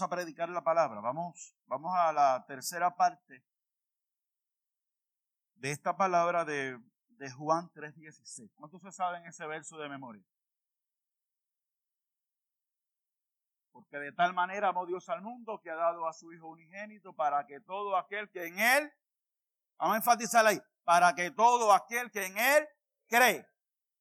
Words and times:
Vamos 0.00 0.12
a 0.12 0.16
predicar 0.16 0.48
la 0.48 0.64
palabra. 0.64 1.02
Vamos, 1.02 1.54
vamos 1.66 1.92
a 1.94 2.10
la 2.10 2.42
tercera 2.46 2.96
parte 2.96 3.44
de 5.56 5.70
esta 5.72 5.94
palabra 5.94 6.46
de, 6.46 6.80
Juan 7.36 7.70
3.16. 7.74 8.50
¿Cuántos 8.54 8.80
se 8.80 8.92
saben 8.92 9.26
ese 9.26 9.46
verso 9.46 9.76
de 9.76 9.90
memoria? 9.90 10.24
Porque 13.72 13.98
de 13.98 14.10
tal 14.12 14.32
manera 14.32 14.68
amó 14.68 14.86
Dios 14.86 15.06
al 15.10 15.20
mundo 15.20 15.60
que 15.62 15.70
ha 15.70 15.76
dado 15.76 16.08
a 16.08 16.14
su 16.14 16.32
Hijo 16.32 16.48
unigénito 16.48 17.12
para 17.12 17.44
que 17.44 17.60
todo 17.60 17.94
aquel 17.94 18.30
que 18.30 18.46
en 18.46 18.58
Él, 18.58 18.90
vamos 19.76 19.96
a 19.96 19.98
enfatizar 19.98 20.46
ahí, 20.46 20.58
para 20.82 21.14
que 21.14 21.30
todo 21.30 21.74
aquel 21.74 22.10
que 22.10 22.24
en 22.24 22.38
Él 22.38 22.66
cree. 23.06 23.46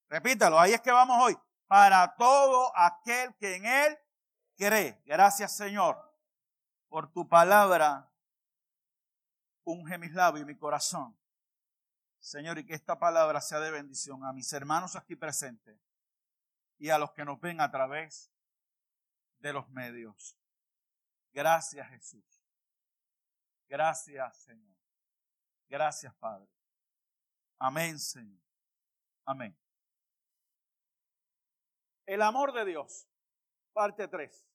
Repítalo, 0.07 0.57
ahí 0.57 0.71
es 0.71 0.79
que 0.79 0.93
vamos 0.93 1.17
hoy. 1.21 1.37
Para 1.67 2.15
todo 2.15 2.71
aquel 2.73 3.35
que 3.35 3.57
en 3.57 3.65
Él 3.65 3.99
cree. 4.59 5.01
Gracias 5.05 5.55
Señor 5.55 5.97
por 6.89 7.11
tu 7.11 7.27
palabra. 7.27 8.11
Unge 9.63 9.97
mis 9.97 10.11
labios 10.13 10.43
y 10.43 10.45
mi 10.45 10.57
corazón. 10.57 11.17
Señor, 12.19 12.57
y 12.57 12.65
que 12.65 12.73
esta 12.73 12.99
palabra 12.99 13.39
sea 13.39 13.59
de 13.59 13.71
bendición 13.71 14.25
a 14.25 14.33
mis 14.33 14.51
hermanos 14.51 14.95
aquí 14.95 15.15
presentes 15.15 15.79
y 16.77 16.89
a 16.89 16.97
los 16.97 17.11
que 17.11 17.23
nos 17.23 17.39
ven 17.39 17.61
a 17.61 17.71
través 17.71 18.31
de 19.39 19.53
los 19.53 19.69
medios. 19.69 20.37
Gracias 21.31 21.87
Jesús. 21.89 22.43
Gracias 23.69 24.37
Señor. 24.43 24.75
Gracias 25.69 26.13
Padre. 26.15 26.49
Amén 27.59 27.97
Señor. 27.99 28.41
Amén. 29.25 29.57
El 32.05 32.21
amor 32.23 32.51
de 32.51 32.65
Dios. 32.65 33.07
Parte 33.71 34.07
3. 34.07 34.48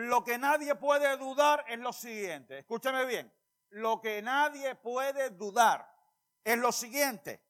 Lo 0.00 0.24
que 0.24 0.38
nadie 0.38 0.74
puede 0.76 1.16
dudar 1.18 1.64
es 1.68 1.78
lo 1.78 1.92
siguiente. 1.92 2.60
Escúchame 2.60 3.04
bien. 3.04 3.30
Lo 3.70 4.00
que 4.00 4.22
nadie 4.22 4.74
puede 4.74 5.28
dudar 5.30 5.94
es 6.42 6.56
lo 6.56 6.72
siguiente. 6.72 7.44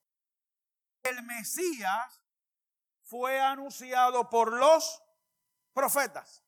El 1.03 1.23
Mesías 1.23 2.20
fue 3.05 3.41
anunciado 3.41 4.29
por 4.29 4.53
los 4.53 5.01
profetas. 5.73 6.42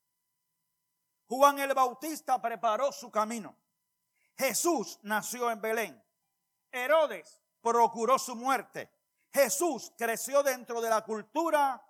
Juan 1.29 1.61
el 1.61 1.73
Bautista 1.73 2.43
preparó 2.43 2.91
su 2.91 3.09
camino. 3.11 3.57
Jesús 4.37 4.99
nació 5.03 5.53
en 5.53 5.61
Belén. 5.61 6.05
Herodes 6.73 7.41
procuró 7.61 8.19
su 8.19 8.35
muerte. 8.35 8.91
Jesús 9.33 9.93
creció 9.97 10.43
dentro 10.43 10.81
de 10.81 10.91
la 10.91 11.05
cultura 11.05 11.81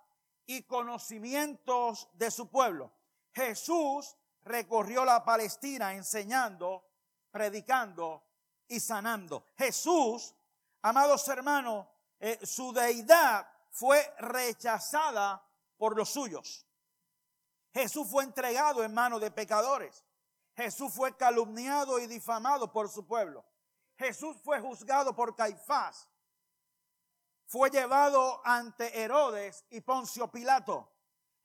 y 0.45 0.63
conocimientos 0.63 2.09
de 2.13 2.29
su 2.29 2.49
pueblo. 2.49 2.93
Jesús 3.33 4.15
recorrió 4.43 5.05
la 5.05 5.23
Palestina 5.23 5.93
enseñando, 5.93 6.85
predicando 7.31 8.23
y 8.67 8.79
sanando. 8.79 9.47
Jesús, 9.57 10.35
amados 10.81 11.27
hermanos, 11.27 11.87
eh, 12.19 12.39
su 12.45 12.71
deidad 12.71 13.47
fue 13.69 14.13
rechazada 14.19 15.43
por 15.77 15.97
los 15.97 16.09
suyos. 16.09 16.65
Jesús 17.73 18.07
fue 18.07 18.23
entregado 18.23 18.83
en 18.83 18.93
manos 18.93 19.19
de 19.19 19.31
pecadores. 19.31 20.05
Jesús 20.55 20.93
fue 20.93 21.17
calumniado 21.17 21.99
y 21.99 22.05
difamado 22.05 22.71
por 22.71 22.87
su 22.89 23.05
pueblo. 23.07 23.43
Jesús 23.97 24.37
fue 24.43 24.59
juzgado 24.59 25.15
por 25.15 25.35
Caifás. 25.35 26.07
Fue 27.47 27.69
llevado 27.69 28.41
ante 28.45 29.01
Herodes 29.01 29.65
y 29.71 29.81
Poncio 29.81 30.31
Pilato. 30.31 30.92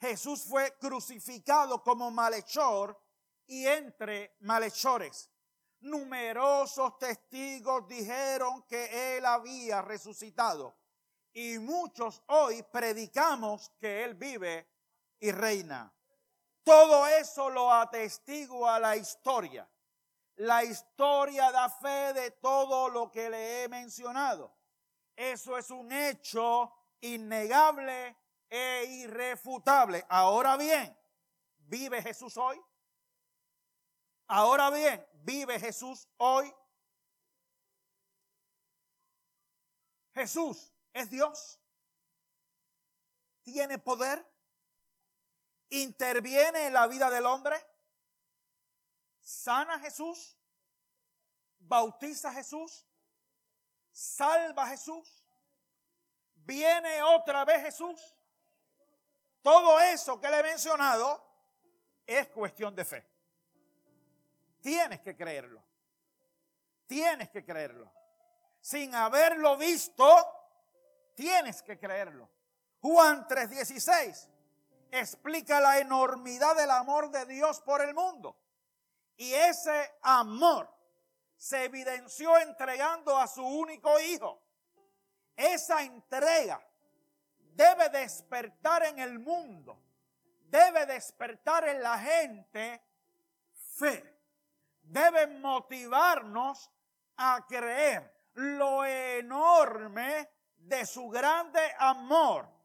Jesús 0.00 0.44
fue 0.44 0.76
crucificado 0.78 1.82
como 1.82 2.10
malhechor 2.10 3.00
y 3.46 3.66
entre 3.66 4.36
malhechores. 4.40 5.30
Numerosos 5.80 6.98
testigos 6.98 7.86
dijeron 7.88 8.64
que 8.64 9.16
él 9.16 9.26
había 9.26 9.82
resucitado 9.82 10.76
y 11.32 11.58
muchos 11.58 12.22
hoy 12.26 12.64
predicamos 12.64 13.70
que 13.78 14.04
él 14.04 14.14
vive 14.14 14.68
y 15.20 15.30
reina. 15.30 15.92
Todo 16.64 17.06
eso 17.06 17.48
lo 17.48 17.72
atestigua 17.72 18.78
la 18.78 18.96
historia. 18.96 19.68
La 20.36 20.64
historia 20.64 21.50
da 21.50 21.68
fe 21.68 22.12
de 22.12 22.30
todo 22.32 22.88
lo 22.88 23.10
que 23.10 23.30
le 23.30 23.62
he 23.62 23.68
mencionado. 23.68 24.54
Eso 25.16 25.56
es 25.56 25.70
un 25.70 25.90
hecho 25.90 26.72
innegable 27.00 28.16
e 28.50 28.84
irrefutable. 28.84 30.04
Ahora 30.08 30.56
bien, 30.56 30.96
¿vive 31.58 32.02
Jesús 32.02 32.36
hoy? 32.36 32.60
Ahora 34.26 34.70
bien, 34.70 35.06
¿vive 35.22 35.58
Jesús 35.58 36.08
hoy? 36.16 36.52
Jesús 40.14 40.72
es 40.92 41.10
Dios. 41.10 41.60
¿Tiene 43.42 43.78
poder? 43.78 44.26
interviene 45.70 46.66
en 46.66 46.72
la 46.72 46.86
vida 46.86 47.10
del 47.10 47.26
hombre, 47.26 47.56
sana 49.20 49.78
Jesús, 49.80 50.36
bautiza 51.58 52.32
Jesús, 52.32 52.86
salva 53.92 54.64
a 54.64 54.68
Jesús, 54.68 55.24
viene 56.34 57.02
otra 57.02 57.44
vez 57.44 57.62
Jesús. 57.62 58.14
Todo 59.42 59.80
eso 59.80 60.20
que 60.20 60.28
le 60.28 60.40
he 60.40 60.42
mencionado 60.42 61.24
es 62.06 62.28
cuestión 62.28 62.74
de 62.74 62.84
fe. 62.84 63.06
Tienes 64.60 65.00
que 65.00 65.16
creerlo. 65.16 65.62
Tienes 66.86 67.30
que 67.30 67.44
creerlo. 67.44 67.90
Sin 68.60 68.94
haberlo 68.94 69.56
visto, 69.56 70.04
tienes 71.14 71.62
que 71.62 71.78
creerlo. 71.78 72.28
Juan 72.80 73.26
3:16 73.26 74.28
explica 74.90 75.60
la 75.60 75.78
enormidad 75.78 76.56
del 76.56 76.70
amor 76.70 77.10
de 77.10 77.26
Dios 77.26 77.60
por 77.60 77.82
el 77.82 77.94
mundo. 77.94 78.36
Y 79.16 79.34
ese 79.34 79.98
amor 80.02 80.72
se 81.36 81.64
evidenció 81.64 82.36
entregando 82.38 83.16
a 83.16 83.26
su 83.26 83.44
único 83.44 83.98
hijo. 84.00 84.42
Esa 85.36 85.82
entrega 85.82 86.60
debe 87.58 87.88
despertar 87.90 88.84
en 88.84 89.00
el 89.00 89.18
mundo, 89.18 89.78
debe 90.46 90.86
despertar 90.86 91.68
en 91.68 91.82
la 91.82 91.98
gente 91.98 92.82
fe, 93.76 94.20
debe 94.80 95.26
motivarnos 95.26 96.70
a 97.16 97.44
creer 97.46 98.30
lo 98.34 98.84
enorme 98.84 100.30
de 100.56 100.86
su 100.86 101.08
grande 101.08 101.60
amor 101.78 102.58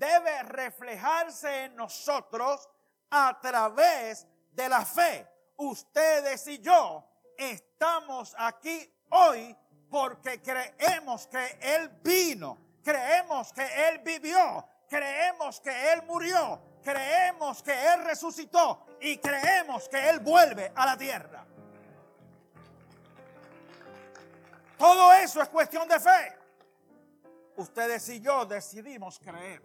debe 0.00 0.42
reflejarse 0.44 1.64
en 1.64 1.76
nosotros 1.76 2.68
a 3.10 3.38
través 3.38 4.26
de 4.52 4.68
la 4.68 4.84
fe. 4.84 5.28
Ustedes 5.56 6.46
y 6.48 6.58
yo 6.58 7.04
estamos 7.36 8.34
aquí 8.38 8.90
hoy 9.10 9.54
porque 9.90 10.40
creemos 10.40 11.26
que 11.26 11.58
Él 11.60 11.90
vino, 12.02 12.56
creemos 12.82 13.52
que 13.52 13.88
Él 13.88 13.98
vivió, 13.98 14.66
creemos 14.88 15.60
que 15.60 15.92
Él 15.92 16.02
murió, 16.06 16.60
creemos 16.82 17.62
que 17.62 17.72
Él 17.72 18.04
resucitó 18.04 18.86
y 19.00 19.18
creemos 19.18 19.88
que 19.88 20.08
Él 20.08 20.20
vuelve 20.20 20.72
a 20.74 20.86
la 20.86 20.96
tierra. 20.96 21.46
Todo 24.78 25.12
eso 25.12 25.42
es 25.42 25.48
cuestión 25.48 25.86
de 25.86 26.00
fe. 26.00 26.38
Ustedes 27.56 28.08
y 28.08 28.20
yo 28.20 28.46
decidimos 28.46 29.18
creer 29.18 29.60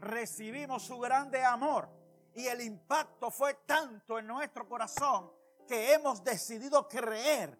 recibimos 0.00 0.82
su 0.82 0.98
grande 0.98 1.44
amor 1.44 1.88
y 2.34 2.46
el 2.46 2.60
impacto 2.60 3.30
fue 3.30 3.54
tanto 3.66 4.18
en 4.18 4.26
nuestro 4.26 4.68
corazón 4.68 5.30
que 5.66 5.94
hemos 5.94 6.22
decidido 6.22 6.86
creer 6.86 7.58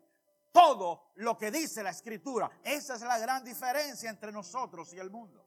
todo 0.56 1.10
lo 1.16 1.36
que 1.36 1.50
dice 1.50 1.82
la 1.82 1.90
escritura. 1.90 2.50
Esa 2.64 2.94
es 2.94 3.02
la 3.02 3.18
gran 3.18 3.44
diferencia 3.44 4.08
entre 4.08 4.32
nosotros 4.32 4.90
y 4.94 4.98
el 4.98 5.10
mundo. 5.10 5.46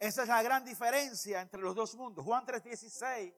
Esa 0.00 0.24
es 0.24 0.28
la 0.28 0.42
gran 0.42 0.64
diferencia 0.64 1.40
entre 1.40 1.60
los 1.60 1.76
dos 1.76 1.94
mundos. 1.94 2.24
Juan 2.24 2.44
3:16 2.44 3.06
eh, 3.08 3.34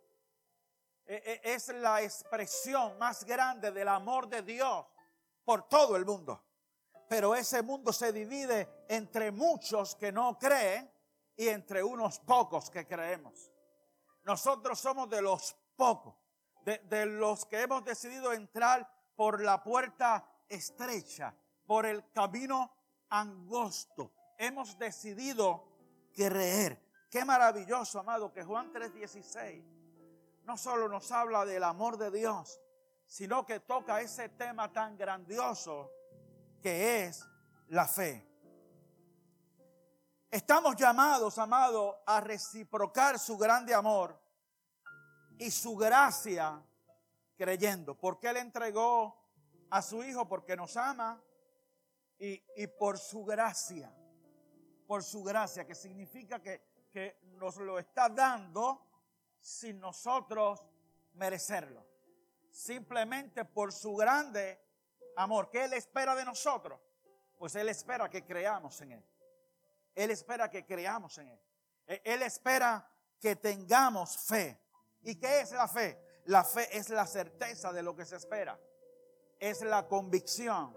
eh, 1.05 1.40
es 1.44 1.69
la 1.69 2.00
expresión 2.00 2.96
más 2.96 3.22
grande 3.22 3.70
del 3.70 3.87
amor 3.87 4.28
de 4.28 4.40
Dios 4.40 4.87
por 5.44 5.69
todo 5.69 5.94
el 5.94 6.06
mundo. 6.06 6.43
Pero 7.06 7.34
ese 7.34 7.61
mundo 7.61 7.93
se 7.93 8.11
divide 8.11 8.87
entre 8.88 9.31
muchos 9.31 9.94
que 9.94 10.11
no 10.11 10.38
creen 10.38 10.90
y 11.37 11.49
entre 11.49 11.82
unos 11.82 12.19
pocos 12.20 12.70
que 12.70 12.87
creemos. 12.87 13.50
Nosotros 14.25 14.81
somos 14.81 15.11
de 15.11 15.20
los 15.20 15.54
pocos, 15.76 16.14
de, 16.64 17.04
los 17.04 17.44
que 17.44 17.61
hemos 17.61 17.84
decidido 17.84 18.32
entrar 18.32 18.98
por 19.19 19.43
la 19.43 19.61
puerta 19.61 20.25
estrecha, 20.49 21.35
por 21.67 21.87
el 21.87 22.09
camino 22.12 22.70
angosto. 23.11 24.12
Hemos 24.38 24.79
decidido 24.79 25.65
creer. 26.15 26.81
Qué 27.11 27.25
maravilloso, 27.25 27.99
amado, 27.99 28.32
que 28.32 28.44
Juan 28.44 28.73
3:16 28.73 29.65
no 30.44 30.56
solo 30.56 30.88
nos 30.88 31.11
habla 31.11 31.44
del 31.44 31.65
amor 31.65 31.99
de 31.99 32.12
Dios, 32.12 32.61
sino 33.06 33.44
que 33.44 33.59
toca 33.59 34.00
ese 34.00 34.29
tema 34.29 34.73
tan 34.73 34.97
grandioso 34.97 35.91
que 36.62 37.06
es 37.06 37.26
la 37.71 37.88
fe. 37.88 38.25
Estamos 40.31 40.76
llamados, 40.76 41.38
amados, 41.38 41.97
a 42.06 42.21
reciprocar 42.21 43.19
su 43.19 43.37
grande 43.37 43.75
amor 43.75 44.17
y 45.38 45.50
su 45.50 45.75
gracia 45.75 46.62
creyendo. 47.38 47.99
Porque 47.99 48.29
Él 48.29 48.37
entregó 48.37 49.17
a 49.70 49.81
su 49.81 50.02
Hijo 50.05 50.29
porque 50.29 50.56
nos 50.56 50.76
ama 50.76 51.23
y, 52.19 52.43
y 52.56 52.67
por 52.67 52.99
su 52.99 53.25
gracia. 53.25 53.94
Por 54.87 55.02
su 55.02 55.23
gracia, 55.23 55.67
que 55.67 55.75
significa 55.75 56.43
que, 56.43 56.88
que 56.93 57.19
nos 57.38 57.56
lo 57.56 57.79
está 57.79 58.08
dando 58.08 58.85
sin 59.40 59.79
nosotros 59.79 60.67
merecerlo. 61.14 61.87
Simplemente 62.50 63.44
por 63.44 63.73
su 63.73 63.94
grande 63.94 64.61
amor. 65.17 65.50
¿Qué 65.50 65.64
Él 65.64 65.75
espera 65.75 66.14
de 66.14 66.25
nosotros? 66.25 66.81
Pues 67.38 67.55
Él 67.55 67.69
espera 67.69 68.11
que 68.11 68.25
creamos 68.25 68.81
en 68.81 68.93
Él. 68.93 69.05
Él 69.94 70.11
espera 70.11 70.50
que 70.50 70.64
creamos 70.64 71.19
en 71.19 71.29
Él. 71.29 71.40
E, 71.87 72.00
Él 72.05 72.23
espera 72.23 72.90
que 73.20 73.37
tengamos 73.37 74.17
fe. 74.17 74.61
¿Y 75.02 75.17
qué 75.17 75.40
es 75.40 75.52
la 75.52 75.69
fe? 75.69 76.07
La 76.28 76.44
fe 76.44 76.76
es 76.76 76.90
la 76.90 77.06
certeza 77.06 77.72
de 77.72 77.82
lo 77.82 77.96
que 77.96 78.04
se 78.04 78.16
espera. 78.16 78.60
Es 79.40 79.62
la 79.62 79.88
convicción 79.88 80.76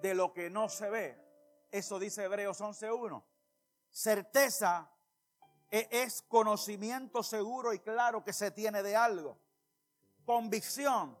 de 0.00 0.14
lo 0.14 0.32
que 0.32 0.48
no 0.48 0.70
se 0.70 0.88
ve. 0.88 1.22
Eso 1.70 1.98
dice 1.98 2.24
Hebreos 2.24 2.62
11.1. 2.62 3.22
Certeza 3.90 4.90
e, 5.70 5.86
es 5.90 6.22
conocimiento 6.22 7.22
seguro 7.22 7.74
y 7.74 7.80
claro 7.80 8.24
que 8.24 8.32
se 8.32 8.52
tiene 8.52 8.82
de 8.82 8.96
algo. 8.96 9.38
Convicción 10.24 11.18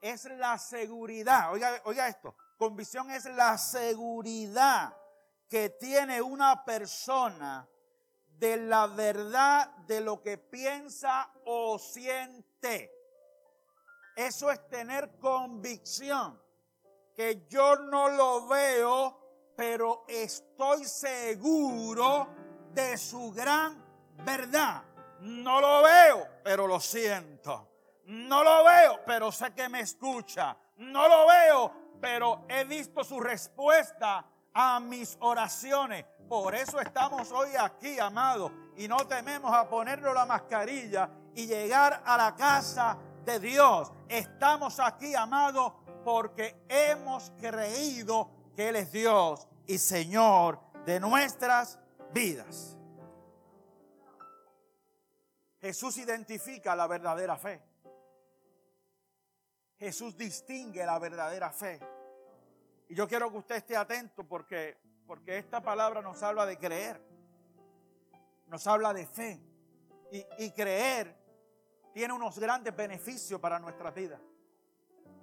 es 0.00 0.26
la 0.26 0.56
seguridad. 0.56 1.50
Oiga, 1.50 1.82
oiga 1.86 2.06
esto. 2.06 2.36
Convicción 2.56 3.10
es 3.10 3.24
la 3.24 3.58
seguridad 3.58 4.96
que 5.48 5.70
tiene 5.70 6.22
una 6.22 6.64
persona 6.64 7.68
de 8.38 8.58
la 8.58 8.86
verdad 8.86 9.66
de 9.88 10.00
lo 10.00 10.22
que 10.22 10.38
piensa 10.38 11.32
o 11.44 11.80
siente. 11.80 12.51
Eso 14.14 14.50
es 14.50 14.68
tener 14.68 15.18
convicción, 15.18 16.40
que 17.14 17.46
yo 17.48 17.76
no 17.76 18.08
lo 18.08 18.46
veo, 18.46 19.52
pero 19.56 20.04
estoy 20.06 20.84
seguro 20.84 22.28
de 22.72 22.96
su 22.96 23.32
gran 23.32 23.82
verdad. 24.24 24.82
No 25.20 25.60
lo 25.60 25.82
veo, 25.82 26.28
pero 26.44 26.66
lo 26.66 26.78
siento. 26.78 27.68
No 28.06 28.42
lo 28.42 28.64
veo, 28.64 29.00
pero 29.06 29.32
sé 29.32 29.52
que 29.54 29.68
me 29.68 29.80
escucha. 29.80 30.56
No 30.76 31.08
lo 31.08 31.26
veo, 31.26 31.72
pero 32.00 32.44
he 32.48 32.64
visto 32.64 33.04
su 33.04 33.20
respuesta 33.20 34.26
a 34.52 34.80
mis 34.80 35.16
oraciones. 35.20 36.04
Por 36.28 36.54
eso 36.54 36.80
estamos 36.80 37.30
hoy 37.30 37.50
aquí, 37.58 37.98
amados, 37.98 38.52
y 38.76 38.88
no 38.88 38.96
tememos 39.06 39.52
a 39.52 39.68
ponernos 39.68 40.14
la 40.14 40.26
mascarilla 40.26 41.08
y 41.34 41.46
llegar 41.46 42.02
a 42.04 42.16
la 42.16 42.34
casa 42.34 42.98
de 43.24 43.38
Dios. 43.38 43.92
Estamos 44.08 44.78
aquí, 44.80 45.14
amados, 45.14 45.72
porque 46.04 46.64
hemos 46.68 47.30
creído 47.40 48.30
que 48.56 48.68
Él 48.68 48.76
es 48.76 48.92
Dios 48.92 49.46
y 49.66 49.78
Señor 49.78 50.60
de 50.84 51.00
nuestras 51.00 51.78
vidas. 52.12 52.76
Jesús 55.60 55.96
identifica 55.98 56.74
la 56.74 56.86
verdadera 56.86 57.36
fe. 57.36 57.62
Jesús 59.78 60.16
distingue 60.16 60.84
la 60.84 60.98
verdadera 60.98 61.50
fe. 61.50 61.80
Y 62.88 62.94
yo 62.94 63.08
quiero 63.08 63.30
que 63.30 63.38
usted 63.38 63.56
esté 63.56 63.76
atento 63.76 64.24
porque, 64.24 64.76
porque 65.06 65.38
esta 65.38 65.60
palabra 65.60 66.02
nos 66.02 66.22
habla 66.22 66.46
de 66.46 66.58
creer, 66.58 67.00
nos 68.48 68.66
habla 68.66 68.92
de 68.92 69.06
fe. 69.06 69.40
Y, 70.10 70.26
y 70.44 70.50
creer 70.50 71.21
tiene 71.92 72.12
unos 72.12 72.38
grandes 72.38 72.74
beneficios 72.74 73.40
para 73.40 73.58
nuestras 73.58 73.94
vidas. 73.94 74.20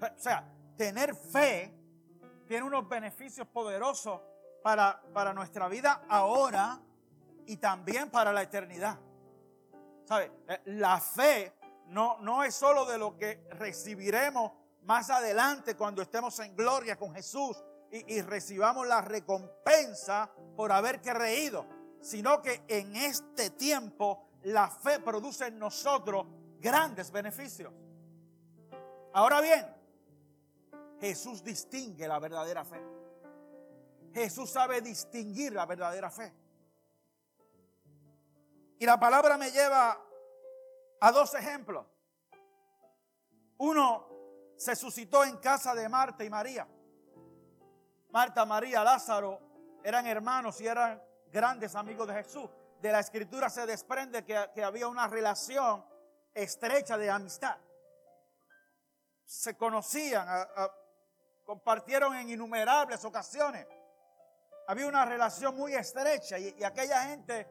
O 0.02 0.20
sea, 0.20 0.48
tener 0.78 1.16
fe 1.16 1.74
tiene 2.48 2.66
unos 2.66 2.88
beneficios 2.88 3.48
poderosos 3.48 4.22
para, 4.64 5.02
para 5.14 5.34
nuestra 5.34 5.68
vida 5.68 6.04
ahora 6.08 6.80
y 7.46 7.58
también 7.58 8.10
para 8.10 8.32
la 8.32 8.42
eternidad. 8.42 8.98
¿Sabe? 10.06 10.32
Eh, 10.48 10.62
la 10.66 11.00
fe 11.00 11.54
no, 11.88 12.18
no 12.20 12.44
es 12.44 12.56
solo 12.56 12.86
de 12.86 12.98
lo 12.98 13.18
que 13.18 13.46
recibiremos 13.52 14.52
más 14.84 15.10
adelante 15.10 15.76
cuando 15.76 16.02
estemos 16.02 16.40
en 16.40 16.56
gloria 16.56 16.98
con 16.98 17.14
Jesús 17.14 17.62
y, 17.92 18.22
recibamos 18.22 18.88
la 18.88 19.02
recompensa 19.02 20.32
por 20.56 20.72
haber 20.72 21.02
creído, 21.02 21.66
sino 22.02 22.42
que 22.42 22.64
en 22.68 22.96
este 22.96 23.50
tiempo 23.52 24.28
la 24.44 24.70
fe 24.70 25.00
produce 25.00 25.48
en 25.48 25.58
nosotros 25.58 26.26
grandes 26.60 27.12
beneficios. 27.12 27.74
Ahora 29.14 29.42
bien, 29.42 29.66
Jesús 31.00 31.44
distingue 31.44 32.08
la 32.08 32.20
verdadera 32.20 32.64
fe. 32.64 32.82
Jesús 34.14 34.50
sabe 34.50 34.82
distinguir 34.82 35.54
la 35.54 35.66
verdadera 35.66 36.10
fe. 36.10 36.34
Y 38.80 38.86
la 38.86 39.00
palabra 39.00 39.38
me 39.38 39.52
lleva 39.52 39.98
a 41.02 41.12
dos 41.12 41.34
ejemplos. 41.34 41.86
Uno 43.58 44.08
se 44.56 44.76
suscitó 44.76 45.24
en 45.24 45.38
casa 45.38 45.74
de 45.76 45.88
Marta 45.90 46.24
y 46.24 46.30
María. 46.30 46.68
Marta, 48.12 48.46
María, 48.46 48.84
Lázaro 48.84 49.40
eran 49.84 50.08
hermanos 50.08 50.60
y 50.62 50.68
eran 50.68 51.02
grandes 51.32 51.76
amigos 51.76 52.08
de 52.08 52.14
Jesús. 52.16 52.50
De 52.82 52.92
la 52.92 53.00
escritura 53.00 53.50
se 53.50 53.66
desprende 53.66 54.24
que, 54.24 54.64
había 54.64 54.88
una 54.88 55.08
relación 55.08 55.84
estrecha 56.34 56.98
de 56.98 57.10
amistad. 57.10 57.58
Se 59.26 59.56
conocían, 59.58 60.28
compartieron 61.46 62.16
en 62.16 62.30
innumerables 62.30 63.04
ocasiones. 63.06 63.68
Había 64.68 64.88
una 64.88 65.06
relación 65.06 65.56
muy 65.56 65.74
estrecha 65.74 66.38
y, 66.38 66.64
aquella 66.64 67.04
gente 67.04 67.48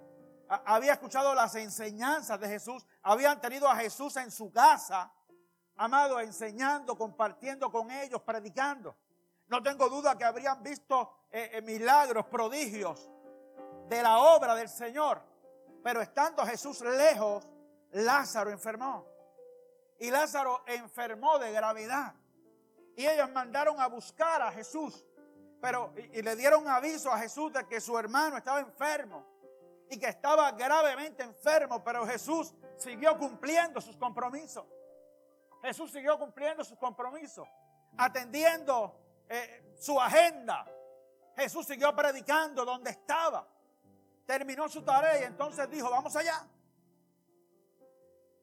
había 0.48 0.92
escuchado 0.92 1.34
las 1.34 1.54
enseñanzas 1.56 2.38
de 2.40 2.48
Jesús, 2.48 2.86
habían 3.02 3.40
tenido 3.40 3.68
a 3.68 3.76
Jesús 3.76 4.16
en 4.16 4.30
su 4.30 4.50
casa 4.52 5.12
amado, 5.78 6.20
enseñando, 6.20 6.96
compartiendo 6.96 7.70
con 7.70 7.90
ellos, 7.90 8.20
predicando. 8.22 8.96
No 9.46 9.62
tengo 9.62 9.88
duda 9.88 10.16
que 10.16 10.24
habrían 10.24 10.62
visto 10.62 11.26
eh, 11.30 11.50
eh, 11.54 11.62
milagros, 11.62 12.26
prodigios 12.26 13.08
de 13.88 14.02
la 14.02 14.18
obra 14.18 14.54
del 14.54 14.68
Señor. 14.68 15.22
Pero 15.82 16.02
estando 16.02 16.44
Jesús 16.44 16.80
lejos, 16.82 17.48
Lázaro 17.92 18.50
enfermó. 18.50 19.06
Y 19.98 20.10
Lázaro 20.10 20.62
enfermó 20.66 21.38
de 21.38 21.52
gravedad. 21.52 22.14
Y 22.96 23.06
ellos 23.06 23.30
mandaron 23.30 23.80
a 23.80 23.86
buscar 23.86 24.42
a 24.42 24.52
Jesús. 24.52 25.04
Pero, 25.60 25.92
y, 25.96 26.22
le 26.22 26.36
dieron 26.36 26.68
aviso 26.68 27.12
a 27.12 27.18
Jesús 27.18 27.52
de 27.52 27.66
que 27.66 27.80
su 27.80 27.98
hermano 27.98 28.36
estaba 28.36 28.60
enfermo. 28.60 29.24
Y 29.90 29.98
que 29.98 30.08
estaba 30.08 30.50
gravemente 30.52 31.22
enfermo. 31.22 31.82
Pero 31.82 32.06
Jesús 32.06 32.54
siguió 32.76 33.16
cumpliendo 33.18 33.80
sus 33.80 33.96
compromisos. 33.96 34.64
Jesús 35.62 35.90
siguió 35.90 36.18
cumpliendo 36.18 36.62
sus 36.62 36.78
compromisos, 36.78 37.48
atendiendo 37.96 38.96
eh, 39.28 39.74
su 39.78 40.00
agenda. 40.00 40.64
Jesús 41.36 41.66
siguió 41.66 41.94
predicando 41.94 42.64
donde 42.64 42.90
estaba. 42.90 43.46
Terminó 44.24 44.68
su 44.68 44.82
tarea 44.82 45.20
y 45.20 45.24
entonces 45.24 45.68
dijo, 45.70 45.90
vamos 45.90 46.14
allá. 46.14 46.46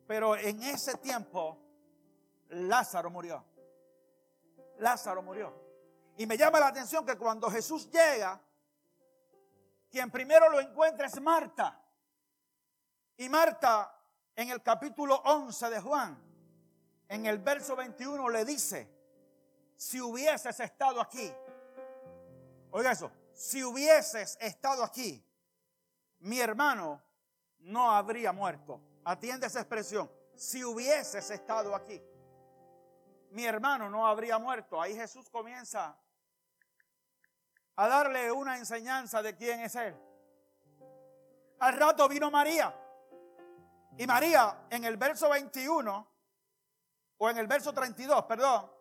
Pero 0.07 0.35
en 0.35 0.61
ese 0.63 0.97
tiempo, 0.97 1.57
Lázaro 2.49 3.09
murió. 3.09 3.43
Lázaro 4.77 5.21
murió. 5.21 5.53
Y 6.17 6.25
me 6.25 6.37
llama 6.37 6.59
la 6.59 6.67
atención 6.67 7.05
que 7.05 7.17
cuando 7.17 7.49
Jesús 7.49 7.89
llega, 7.89 8.39
quien 9.89 10.11
primero 10.11 10.49
lo 10.49 10.59
encuentra 10.59 11.07
es 11.07 11.19
Marta. 11.21 11.81
Y 13.17 13.29
Marta, 13.29 13.97
en 14.35 14.49
el 14.49 14.61
capítulo 14.61 15.15
11 15.25 15.69
de 15.69 15.81
Juan, 15.81 16.21
en 17.07 17.25
el 17.25 17.39
verso 17.39 17.75
21 17.75 18.29
le 18.29 18.45
dice, 18.45 18.89
si 19.75 20.01
hubieses 20.01 20.59
estado 20.59 21.01
aquí, 21.01 21.31
oiga 22.71 22.91
eso, 22.91 23.11
si 23.33 23.63
hubieses 23.63 24.37
estado 24.39 24.83
aquí, 24.83 25.23
mi 26.19 26.39
hermano 26.39 27.01
no 27.59 27.91
habría 27.91 28.31
muerto. 28.31 28.81
Atiende 29.05 29.45
esa 29.45 29.59
expresión, 29.59 30.11
si 30.35 30.63
hubieses 30.63 31.29
estado 31.29 31.75
aquí, 31.75 32.01
mi 33.29 33.45
hermano 33.45 33.87
no 33.89 34.07
habría 34.07 34.39
muerto. 34.39 34.81
Ahí 34.81 34.95
Jesús 34.95 35.29
comienza 35.29 35.95
a 37.75 37.87
darle 37.87 38.31
una 38.31 38.57
enseñanza 38.57 39.21
de 39.21 39.35
quién 39.35 39.59
es 39.59 39.75
Él. 39.75 39.95
Al 41.59 41.73
rato 41.77 42.07
vino 42.07 42.31
María. 42.31 42.73
Y 43.97 44.07
María 44.07 44.65
en 44.69 44.83
el 44.85 44.97
verso 44.97 45.29
21, 45.29 46.07
o 47.17 47.29
en 47.29 47.37
el 47.37 47.47
verso 47.47 47.73
32, 47.73 48.23
perdón, 48.25 48.71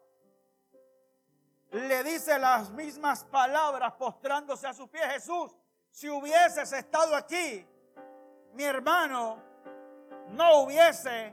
le 1.71 2.03
dice 2.03 2.39
las 2.39 2.71
mismas 2.71 3.25
palabras 3.25 3.93
postrándose 3.95 4.67
a 4.67 4.73
sus 4.73 4.89
pies. 4.89 5.05
Jesús, 5.07 5.55
si 5.91 6.09
hubieses 6.09 6.73
estado 6.73 7.15
aquí, 7.15 7.67
mi 8.55 8.65
hermano 8.65 9.54
no 10.35 10.61
hubiese 10.63 11.33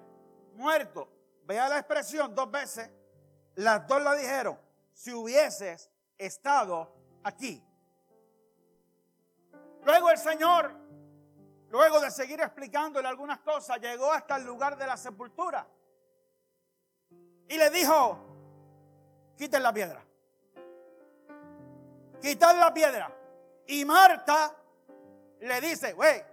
muerto. 0.53 1.09
Vea 1.43 1.67
la 1.67 1.79
expresión 1.79 2.33
dos 2.33 2.49
veces. 2.49 2.89
Las 3.55 3.85
dos 3.87 4.01
la 4.01 4.15
dijeron. 4.15 4.59
Si 4.93 5.13
hubieses 5.13 5.89
estado 6.17 6.93
aquí. 7.23 7.63
Luego 9.83 10.11
el 10.11 10.17
Señor, 10.17 10.71
luego 11.69 11.99
de 11.99 12.11
seguir 12.11 12.39
explicándole 12.39 13.07
algunas 13.07 13.39
cosas, 13.39 13.79
llegó 13.79 14.11
hasta 14.11 14.35
el 14.35 14.45
lugar 14.45 14.77
de 14.77 14.85
la 14.85 14.95
sepultura. 14.95 15.67
Y 17.47 17.57
le 17.57 17.69
dijo, 17.71 18.19
quiten 19.35 19.63
la 19.63 19.73
piedra. 19.73 20.03
Quiten 22.21 22.59
la 22.59 22.73
piedra. 22.73 23.11
Y 23.67 23.83
Marta 23.83 24.55
le 25.39 25.61
dice, 25.61 25.93
güey, 25.93 26.23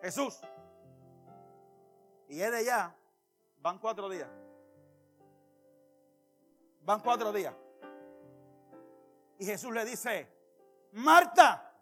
Jesús. 0.00 0.40
Y 2.30 2.40
es 2.40 2.50
de 2.52 2.58
allá, 2.58 2.94
van 3.58 3.78
cuatro 3.80 4.08
días. 4.08 4.28
Van 6.82 7.00
cuatro 7.00 7.32
días. 7.32 7.52
Y 9.36 9.44
Jesús 9.44 9.74
le 9.74 9.84
dice, 9.84 10.32
Marta, 10.92 11.74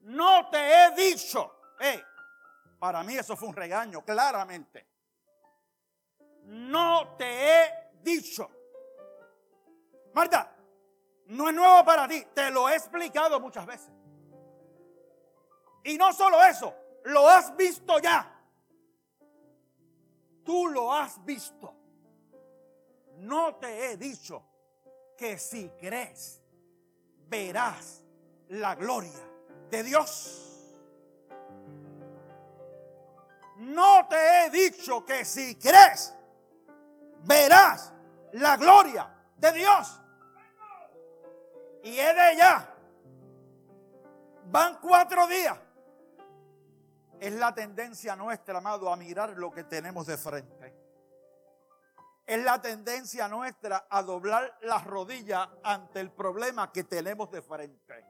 no 0.00 0.50
te 0.50 0.58
he 0.58 0.90
dicho. 0.96 1.52
para 2.80 3.04
mí 3.04 3.16
eso 3.16 3.36
fue 3.36 3.48
un 3.48 3.54
regaño, 3.54 4.04
claramente. 4.04 4.88
No 6.46 7.14
te 7.16 7.24
he 7.24 7.90
dicho. 8.02 8.50
Marta, 10.14 10.52
no 11.26 11.48
es 11.48 11.54
nuevo 11.54 11.84
para 11.84 12.08
ti, 12.08 12.26
te 12.34 12.50
lo 12.50 12.68
he 12.68 12.74
explicado 12.74 13.38
muchas 13.38 13.64
veces. 13.66 13.92
Y 15.84 15.96
no 15.96 16.12
solo 16.12 16.42
eso, 16.42 16.74
lo 17.04 17.28
has 17.28 17.56
visto 17.56 18.00
ya. 18.00 18.33
Tú 20.44 20.68
lo 20.68 20.92
has 20.92 21.24
visto. 21.24 21.74
No 23.18 23.56
te 23.56 23.92
he 23.92 23.96
dicho 23.96 24.42
que 25.16 25.38
si 25.38 25.70
crees, 25.70 26.42
verás 27.28 28.02
la 28.48 28.74
gloria 28.74 29.28
de 29.70 29.82
Dios. 29.82 30.44
No 33.56 34.06
te 34.08 34.16
he 34.16 34.50
dicho 34.50 35.04
que 35.04 35.24
si 35.24 35.54
crees, 35.54 36.12
verás 37.22 37.92
la 38.32 38.56
gloria 38.56 39.08
de 39.36 39.52
Dios. 39.52 40.00
Y 41.84 41.98
es 41.98 42.14
de 42.14 42.20
allá. 42.20 42.74
Van 44.46 44.78
cuatro 44.80 45.26
días. 45.26 45.58
Es 47.24 47.32
la 47.32 47.54
tendencia 47.54 48.14
nuestra, 48.16 48.58
amado, 48.58 48.92
a 48.92 48.96
mirar 48.96 49.30
lo 49.30 49.50
que 49.50 49.64
tenemos 49.64 50.06
de 50.06 50.18
frente. 50.18 50.76
Es 52.26 52.44
la 52.44 52.60
tendencia 52.60 53.26
nuestra 53.28 53.86
a 53.88 54.02
doblar 54.02 54.58
las 54.60 54.84
rodillas 54.84 55.48
ante 55.62 56.00
el 56.00 56.10
problema 56.10 56.70
que 56.70 56.84
tenemos 56.84 57.30
de 57.30 57.40
frente. 57.40 58.04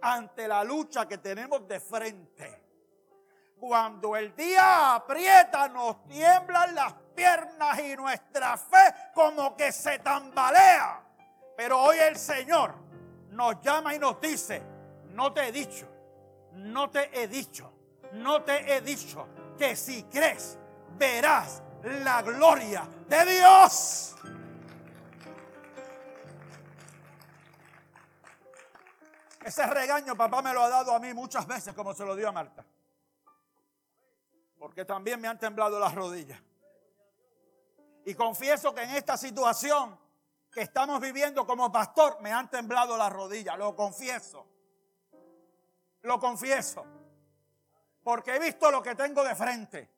Ante 0.00 0.48
la 0.48 0.64
lucha 0.64 1.06
que 1.06 1.18
tenemos 1.18 1.68
de 1.68 1.80
frente. 1.80 2.64
Cuando 3.60 4.16
el 4.16 4.34
día 4.34 4.94
aprieta, 4.94 5.68
nos 5.68 6.02
tiemblan 6.04 6.74
las 6.74 6.94
piernas 7.14 7.78
y 7.78 7.94
nuestra 7.94 8.56
fe 8.56 9.10
como 9.12 9.54
que 9.54 9.70
se 9.70 9.98
tambalea. 9.98 10.98
Pero 11.58 11.78
hoy 11.78 11.98
el 11.98 12.16
Señor 12.16 12.74
nos 13.28 13.60
llama 13.60 13.94
y 13.94 13.98
nos 13.98 14.18
dice, 14.18 14.62
no 15.10 15.30
te 15.34 15.48
he 15.48 15.52
dicho, 15.52 15.86
no 16.52 16.88
te 16.88 17.22
he 17.22 17.28
dicho, 17.28 17.71
no 18.12 18.42
te 18.42 18.74
he 18.74 18.80
dicho 18.80 19.26
que 19.58 19.76
si 19.76 20.04
crees 20.04 20.58
verás 20.96 21.62
la 21.82 22.22
gloria 22.22 22.88
de 23.08 23.24
Dios. 23.24 24.14
Ese 29.44 29.66
regaño 29.66 30.14
papá 30.16 30.40
me 30.40 30.52
lo 30.52 30.62
ha 30.62 30.68
dado 30.68 30.94
a 30.94 31.00
mí 31.00 31.12
muchas 31.12 31.46
veces 31.46 31.74
como 31.74 31.92
se 31.94 32.04
lo 32.04 32.14
dio 32.14 32.28
a 32.28 32.32
Marta. 32.32 32.64
Porque 34.58 34.84
también 34.84 35.20
me 35.20 35.26
han 35.26 35.38
temblado 35.38 35.80
las 35.80 35.94
rodillas. 35.94 36.40
Y 38.04 38.14
confieso 38.14 38.72
que 38.72 38.82
en 38.82 38.90
esta 38.90 39.16
situación 39.16 39.98
que 40.52 40.60
estamos 40.60 41.00
viviendo 41.00 41.46
como 41.46 41.72
pastor 41.72 42.20
me 42.20 42.32
han 42.32 42.48
temblado 42.50 42.96
las 42.96 43.12
rodillas, 43.12 43.58
lo 43.58 43.74
confieso. 43.74 44.46
Lo 46.02 46.20
confieso. 46.20 46.84
Porque 48.02 48.36
he 48.36 48.38
visto 48.38 48.70
lo 48.70 48.82
que 48.82 48.94
tengo 48.94 49.22
de 49.24 49.34
frente, 49.34 49.88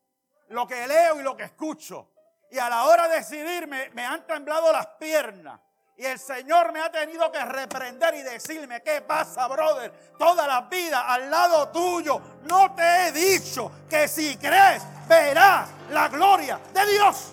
lo 0.49 0.67
que 0.67 0.87
leo 0.87 1.21
y 1.21 1.23
lo 1.23 1.37
que 1.37 1.45
escucho. 1.45 2.11
Y 2.51 2.59
a 2.59 2.69
la 2.69 2.85
hora 2.85 3.09
de 3.09 3.17
decidirme 3.17 3.91
me 3.95 4.05
han 4.05 4.27
temblado 4.27 4.73
las 4.73 4.87
piernas. 4.99 5.61
Y 5.97 6.05
el 6.05 6.19
Señor 6.19 6.73
me 6.73 6.81
ha 6.81 6.91
tenido 6.91 7.31
que 7.31 7.45
reprender 7.45 8.15
y 8.15 8.23
decirme, 8.23 8.83
¿qué 8.83 9.01
pasa, 9.01 9.47
brother? 9.47 9.93
Toda 10.19 10.47
la 10.47 10.63
vida 10.63 11.03
al 11.03 11.31
lado 11.31 11.69
tuyo. 11.69 12.21
No 12.43 12.75
te 12.75 13.09
he 13.09 13.13
dicho 13.13 13.71
que 13.89 14.09
si 14.09 14.37
crees, 14.37 14.83
verás 15.09 15.71
la 15.91 16.09
gloria 16.09 16.61
de 16.73 16.87
Dios. 16.87 17.33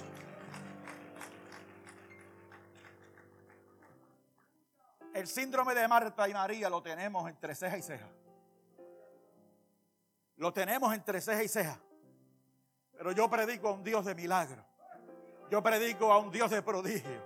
El 5.13 5.28
síndrome 5.28 5.74
de 5.74 5.88
Marta 5.88 6.30
y 6.30 6.34
María 6.34 6.70
lo 6.70 6.82
tenemos 6.82 7.28
entre 7.30 7.56
ceja 7.56 7.78
y 7.78 7.82
ceja. 7.82 8.08
Lo 10.41 10.51
tenemos 10.51 10.91
entre 10.95 11.21
ceja 11.21 11.43
y 11.43 11.48
ceja. 11.48 11.77
Pero 12.98 13.12
yo 13.12 13.29
predico 13.29 13.67
a 13.67 13.74
un 13.74 13.83
Dios 13.83 14.03
de 14.03 14.15
milagro. 14.15 14.65
Yo 15.51 15.62
predico 15.62 16.12
a 16.12 16.17
un 16.17 16.31
Dios 16.31 16.50
de 16.50 16.63
prodigio. 16.63 17.24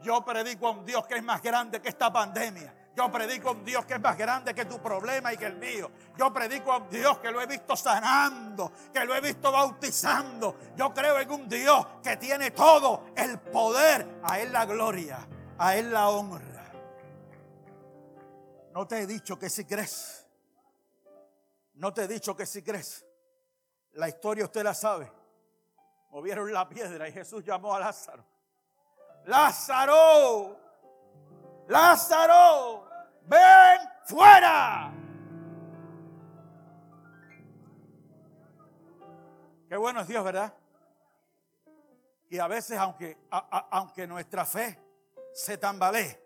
Yo 0.00 0.24
predico 0.24 0.68
a 0.68 0.70
un 0.70 0.84
Dios 0.84 1.04
que 1.08 1.16
es 1.16 1.24
más 1.24 1.42
grande 1.42 1.82
que 1.82 1.88
esta 1.88 2.12
pandemia. 2.12 2.72
Yo 2.94 3.10
predico 3.10 3.48
a 3.48 3.52
un 3.52 3.64
Dios 3.64 3.84
que 3.84 3.94
es 3.94 4.00
más 4.00 4.16
grande 4.16 4.54
que 4.54 4.64
tu 4.64 4.80
problema 4.80 5.32
y 5.32 5.36
que 5.36 5.46
el 5.46 5.56
mío. 5.56 5.90
Yo 6.16 6.32
predico 6.32 6.70
a 6.70 6.76
un 6.76 6.88
Dios 6.88 7.18
que 7.18 7.32
lo 7.32 7.40
he 7.40 7.46
visto 7.46 7.74
sanando, 7.74 8.70
que 8.92 9.04
lo 9.04 9.16
he 9.16 9.20
visto 9.20 9.50
bautizando. 9.50 10.56
Yo 10.76 10.94
creo 10.94 11.18
en 11.18 11.32
un 11.32 11.48
Dios 11.48 11.84
que 12.00 12.16
tiene 12.16 12.52
todo 12.52 13.06
el 13.16 13.40
poder. 13.40 14.20
A 14.22 14.38
Él 14.38 14.52
la 14.52 14.66
gloria, 14.66 15.18
a 15.58 15.74
Él 15.74 15.92
la 15.92 16.10
honra. 16.10 16.70
No 18.72 18.86
te 18.86 19.00
he 19.00 19.06
dicho 19.08 19.36
que 19.36 19.50
si 19.50 19.64
crees. 19.64 20.21
No 21.74 21.92
te 21.92 22.04
he 22.04 22.08
dicho 22.08 22.36
que 22.36 22.46
si 22.46 22.62
crees. 22.62 23.04
La 23.92 24.08
historia 24.08 24.44
usted 24.44 24.62
la 24.62 24.74
sabe. 24.74 25.10
Movieron 26.10 26.52
la 26.52 26.68
piedra 26.68 27.08
y 27.08 27.12
Jesús 27.12 27.44
llamó 27.44 27.74
a 27.74 27.80
Lázaro. 27.80 28.24
Lázaro, 29.24 30.58
Lázaro, 31.68 32.88
ven 33.22 33.80
fuera. 34.04 34.92
Qué 39.68 39.76
bueno 39.76 40.00
es 40.00 40.08
Dios, 40.08 40.22
¿verdad? 40.22 40.52
Y 42.28 42.38
a 42.38 42.46
veces, 42.46 42.78
aunque, 42.78 43.16
aunque 43.30 44.06
nuestra 44.06 44.44
fe 44.44 44.78
se 45.32 45.56
tambalee, 45.56 46.20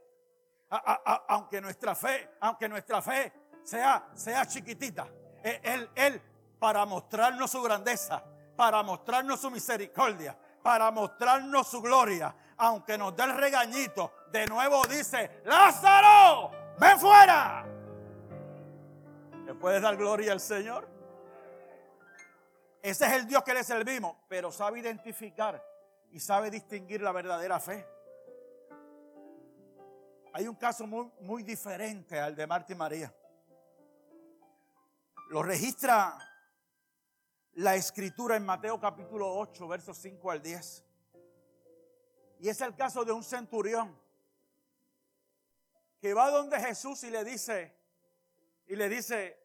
aunque 1.28 1.60
nuestra 1.60 1.94
fe, 1.94 2.36
aunque 2.40 2.68
nuestra 2.68 3.00
fe 3.02 3.32
sea, 3.62 4.08
sea 4.14 4.46
chiquitita, 4.46 5.08
él, 5.46 5.90
él, 5.94 6.22
para 6.58 6.84
mostrarnos 6.84 7.50
su 7.50 7.62
grandeza, 7.62 8.22
para 8.56 8.82
mostrarnos 8.82 9.40
su 9.40 9.50
misericordia, 9.50 10.36
para 10.62 10.90
mostrarnos 10.90 11.68
su 11.68 11.80
gloria, 11.80 12.34
aunque 12.56 12.98
nos 12.98 13.14
dé 13.14 13.24
el 13.24 13.36
regañito, 13.36 14.12
de 14.32 14.46
nuevo 14.46 14.84
dice, 14.86 15.42
Lázaro, 15.44 16.50
ven 16.78 16.98
fuera. 16.98 17.64
¿Le 19.44 19.54
puedes 19.54 19.80
dar 19.80 19.96
gloria 19.96 20.32
al 20.32 20.40
Señor? 20.40 20.88
Ese 22.82 23.06
es 23.06 23.12
el 23.12 23.26
Dios 23.26 23.42
que 23.42 23.54
le 23.54 23.62
servimos, 23.62 24.16
pero 24.28 24.50
sabe 24.50 24.80
identificar 24.80 25.62
y 26.10 26.20
sabe 26.20 26.50
distinguir 26.50 27.02
la 27.02 27.12
verdadera 27.12 27.60
fe. 27.60 27.86
Hay 30.32 30.46
un 30.48 30.54
caso 30.54 30.86
muy, 30.86 31.10
muy 31.20 31.42
diferente 31.42 32.20
al 32.20 32.36
de 32.36 32.46
Marta 32.46 32.72
y 32.72 32.76
María. 32.76 33.12
Lo 35.28 35.42
registra 35.42 36.16
la 37.54 37.74
escritura 37.74 38.36
en 38.36 38.46
Mateo 38.46 38.78
capítulo 38.78 39.28
8, 39.38 39.66
versos 39.66 39.98
5 39.98 40.30
al 40.30 40.40
10. 40.40 40.84
Y 42.38 42.48
es 42.48 42.60
el 42.60 42.76
caso 42.76 43.04
de 43.04 43.10
un 43.10 43.24
centurión 43.24 44.00
que 46.00 46.14
va 46.14 46.30
donde 46.30 46.60
Jesús 46.60 47.02
y 47.02 47.10
le 47.10 47.24
dice, 47.24 47.76
y 48.68 48.76
le 48.76 48.88
dice, 48.88 49.36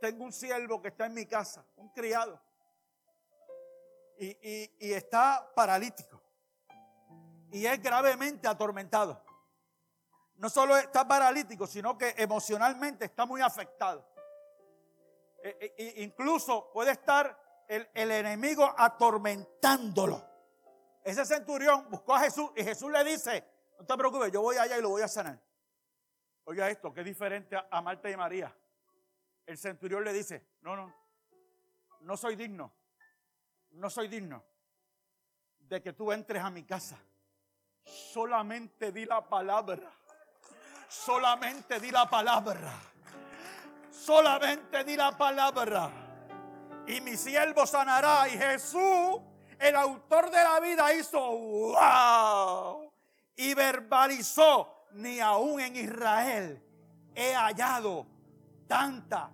tengo 0.00 0.24
un 0.24 0.32
siervo 0.32 0.82
que 0.82 0.88
está 0.88 1.06
en 1.06 1.14
mi 1.14 1.26
casa, 1.26 1.64
un 1.76 1.90
criado, 1.90 2.40
y, 4.18 4.92
está 4.92 5.48
paralítico. 5.54 6.20
Y 7.52 7.66
es 7.66 7.80
gravemente 7.80 8.48
atormentado. 8.48 9.22
No 10.38 10.50
solo 10.50 10.76
está 10.76 11.06
paralítico, 11.06 11.68
sino 11.68 11.96
que 11.96 12.14
emocionalmente 12.18 13.04
está 13.04 13.26
muy 13.26 13.40
afectado. 13.40 14.13
E, 15.46 15.74
e, 15.76 16.02
incluso 16.02 16.70
puede 16.72 16.92
estar 16.92 17.64
el, 17.68 17.86
el 17.92 18.10
enemigo 18.10 18.74
atormentándolo. 18.78 20.26
Ese 21.04 21.26
centurión 21.26 21.86
buscó 21.90 22.14
a 22.14 22.20
Jesús 22.20 22.50
y 22.56 22.64
Jesús 22.64 22.90
le 22.90 23.04
dice, 23.04 23.44
no 23.78 23.84
te 23.84 23.94
preocupes, 23.94 24.32
yo 24.32 24.40
voy 24.40 24.56
allá 24.56 24.78
y 24.78 24.80
lo 24.80 24.88
voy 24.88 25.02
a 25.02 25.08
sanar. 25.08 25.38
Oiga 26.44 26.70
esto, 26.70 26.94
es 26.96 27.04
diferente 27.04 27.58
a 27.70 27.82
Marta 27.82 28.08
y 28.08 28.16
María. 28.16 28.56
El 29.44 29.58
centurión 29.58 30.02
le 30.02 30.14
dice, 30.14 30.46
no, 30.62 30.76
no, 30.76 30.94
no 32.00 32.16
soy 32.16 32.36
digno, 32.36 32.72
no 33.72 33.90
soy 33.90 34.08
digno 34.08 34.42
de 35.58 35.82
que 35.82 35.92
tú 35.92 36.10
entres 36.10 36.42
a 36.42 36.48
mi 36.48 36.64
casa. 36.64 36.98
Solamente 37.84 38.92
di 38.92 39.04
la 39.04 39.28
palabra. 39.28 39.92
Solamente 40.88 41.80
di 41.80 41.90
la 41.90 42.08
palabra. 42.08 42.93
Solamente 44.04 44.84
di 44.84 44.96
la 44.96 45.16
palabra. 45.16 45.90
Y 46.86 47.00
mi 47.00 47.16
siervo 47.16 47.64
sanará. 47.64 48.28
Y 48.28 48.32
Jesús, 48.36 49.22
el 49.58 49.74
autor 49.76 50.30
de 50.30 50.42
la 50.42 50.60
vida, 50.60 50.92
hizo 50.92 51.18
wow. 51.20 52.92
Y 53.34 53.54
verbalizó, 53.54 54.88
ni 54.92 55.20
aún 55.20 55.58
en 55.60 55.76
Israel 55.76 56.62
he 57.14 57.34
hallado 57.34 58.06
tanta 58.66 59.30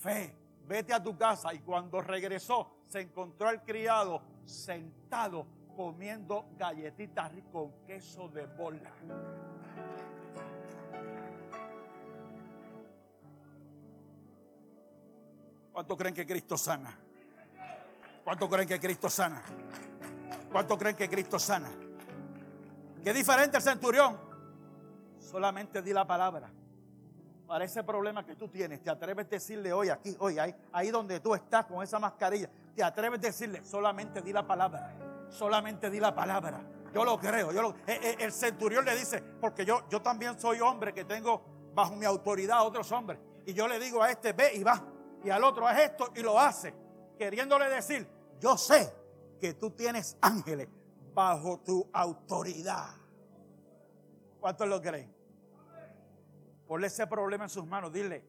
fe. 0.00 0.34
Vete 0.66 0.94
a 0.94 1.02
tu 1.02 1.14
casa. 1.18 1.52
Y 1.52 1.58
cuando 1.58 2.00
regresó, 2.00 2.84
se 2.88 3.00
encontró 3.00 3.48
al 3.48 3.62
criado 3.64 4.22
sentado 4.46 5.46
comiendo 5.76 6.46
galletitas 6.56 7.32
con 7.52 7.84
queso 7.84 8.28
de 8.28 8.46
bola. 8.46 8.92
¿Cuánto 15.76 15.94
creen 15.94 16.14
que 16.14 16.26
Cristo 16.26 16.56
sana? 16.56 16.98
¿Cuánto 18.24 18.48
creen 18.48 18.66
que 18.66 18.80
Cristo 18.80 19.10
sana? 19.10 19.42
¿Cuánto 20.50 20.78
creen 20.78 20.96
que 20.96 21.06
Cristo 21.06 21.38
sana? 21.38 21.68
Qué 23.04 23.12
diferente 23.12 23.58
el 23.58 23.62
centurión. 23.62 24.18
Solamente 25.18 25.82
di 25.82 25.92
la 25.92 26.06
palabra 26.06 26.50
para 27.46 27.66
ese 27.66 27.84
problema 27.84 28.24
que 28.24 28.36
tú 28.36 28.48
tienes, 28.48 28.82
te 28.82 28.88
atreves 28.88 29.26
a 29.26 29.28
decirle 29.28 29.70
hoy 29.70 29.90
aquí, 29.90 30.16
hoy 30.18 30.38
ahí, 30.38 30.54
ahí 30.72 30.90
donde 30.90 31.20
tú 31.20 31.34
estás 31.34 31.66
con 31.66 31.82
esa 31.82 31.98
mascarilla, 31.98 32.48
te 32.74 32.82
atreves 32.82 33.18
a 33.18 33.26
decirle, 33.26 33.62
solamente 33.62 34.22
di 34.22 34.32
la 34.32 34.46
palabra, 34.46 34.94
solamente 35.28 35.90
di 35.90 36.00
la 36.00 36.14
palabra. 36.14 36.58
Yo 36.94 37.04
lo 37.04 37.18
creo, 37.20 37.52
yo 37.52 37.74
eh, 37.86 38.00
eh, 38.02 38.16
el 38.20 38.32
centurión 38.32 38.82
le 38.86 38.96
dice, 38.96 39.22
porque 39.42 39.66
yo, 39.66 39.86
yo 39.90 40.00
también 40.00 40.40
soy 40.40 40.58
hombre 40.58 40.94
que 40.94 41.04
tengo 41.04 41.44
bajo 41.74 41.94
mi 41.96 42.06
autoridad 42.06 42.60
a 42.60 42.62
otros 42.62 42.90
hombres, 42.92 43.20
y 43.44 43.52
yo 43.52 43.68
le 43.68 43.78
digo 43.78 44.02
a 44.02 44.10
este, 44.10 44.32
ve 44.32 44.52
y 44.54 44.64
va, 44.64 44.82
y 45.24 45.30
al 45.30 45.42
otro 45.44 45.66
haz 45.66 45.78
esto 45.80 46.12
y 46.14 46.20
lo 46.20 46.38
hace, 46.38 46.74
queriéndole 47.18 47.68
decir, 47.68 48.06
yo 48.40 48.56
sé 48.56 48.92
que 49.40 49.54
tú 49.54 49.70
tienes 49.70 50.16
ángeles 50.20 50.68
bajo 51.14 51.60
tu 51.60 51.88
autoridad. 51.92 52.90
¿Cuántos 54.40 54.68
lo 54.68 54.80
creen? 54.80 55.12
Ponle 56.66 56.88
ese 56.88 57.06
problema 57.06 57.44
en 57.44 57.50
sus 57.50 57.66
manos. 57.66 57.92
Dile, 57.92 58.24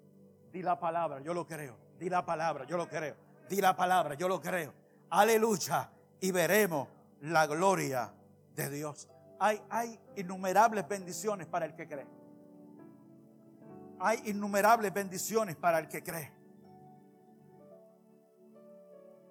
di 0.52 0.62
la 0.62 0.80
palabra, 0.80 1.20
yo 1.20 1.34
lo 1.34 1.46
creo. 1.46 1.76
Di 2.00 2.10
la 2.10 2.26
palabra, 2.26 2.66
yo 2.66 2.78
lo 2.78 2.88
creo. 2.88 3.16
Di 3.50 3.62
la 3.62 3.76
palabra, 3.76 4.16
yo 4.16 4.28
lo 4.28 4.40
creo. 4.40 4.74
Aleluya. 5.10 5.92
Y 6.20 6.32
veremos 6.32 6.88
la 7.22 7.48
gloria 7.48 8.14
de 8.56 8.70
Dios. 8.70 9.08
Hay, 9.40 9.62
hay 9.70 10.00
innumerables 10.16 10.88
bendiciones 10.88 11.48
para 11.48 11.66
el 11.66 11.76
que 11.76 11.88
cree. 11.88 12.08
Hay 14.00 14.22
innumerables 14.26 14.94
bendiciones 14.94 15.56
para 15.56 15.80
el 15.80 15.88
que 15.88 16.04
cree. 16.04 16.37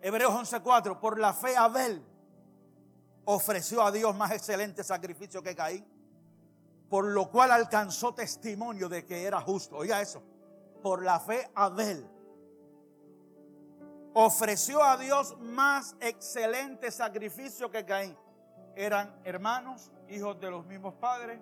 Hebreos 0.07 0.33
11:4, 0.33 1.01
por 1.01 1.19
la 1.19 1.33
fe 1.33 1.57
Abel 1.57 2.01
ofreció 3.25 3.83
a 3.83 3.91
Dios 3.91 4.15
más 4.15 4.31
excelente 4.31 4.85
sacrificio 4.85 5.43
que 5.43 5.57
Caín 5.57 5.85
por 6.89 7.07
lo 7.07 7.31
cual 7.31 7.51
alcanzó 7.51 8.15
testimonio 8.15 8.89
de 8.89 9.05
que 9.05 9.25
era 9.25 9.41
justo. 9.41 9.77
Oiga 9.77 10.01
eso, 10.01 10.23
por 10.83 11.03
la 11.03 11.19
fe 11.19 11.51
Abel 11.55 12.09
ofreció 14.15 14.83
a 14.83 14.97
Dios 14.97 15.37
más 15.41 15.97
excelente 16.01 16.91
sacrificio 16.91 17.71
que 17.71 17.85
Caín. 17.85 18.17
Eran 18.75 19.15
hermanos, 19.25 19.91
hijos 20.09 20.39
de 20.41 20.51
los 20.51 20.65
mismos 20.67 20.95
padres, 20.95 21.41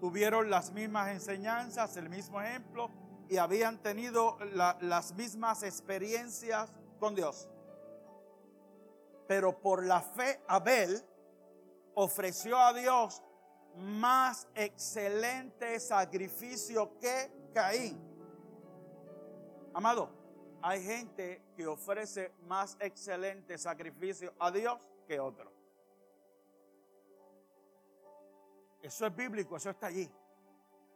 tuvieron 0.00 0.50
las 0.50 0.72
mismas 0.72 1.10
enseñanzas, 1.10 1.96
el 1.96 2.08
mismo 2.08 2.40
ejemplo 2.42 2.90
y 3.28 3.36
habían 3.36 3.78
tenido 3.78 4.36
las 4.80 5.14
mismas 5.14 5.62
experiencias 5.62 6.72
con 6.98 7.14
Dios. 7.14 7.48
Pero 9.32 9.58
por 9.58 9.86
la 9.86 10.02
fe 10.02 10.42
Abel 10.46 11.02
ofreció 11.94 12.58
a 12.58 12.74
Dios 12.74 13.22
más 13.76 14.46
excelente 14.54 15.80
sacrificio 15.80 16.98
que 16.98 17.32
Caín. 17.54 17.98
Amado, 19.72 20.10
hay 20.60 20.84
gente 20.84 21.46
que 21.56 21.66
ofrece 21.66 22.34
más 22.42 22.76
excelente 22.78 23.56
sacrificio 23.56 24.34
a 24.38 24.50
Dios 24.50 24.86
que 25.08 25.18
otro. 25.18 25.50
Eso 28.82 29.06
es 29.06 29.16
bíblico, 29.16 29.56
eso 29.56 29.70
está 29.70 29.86
allí. 29.86 30.10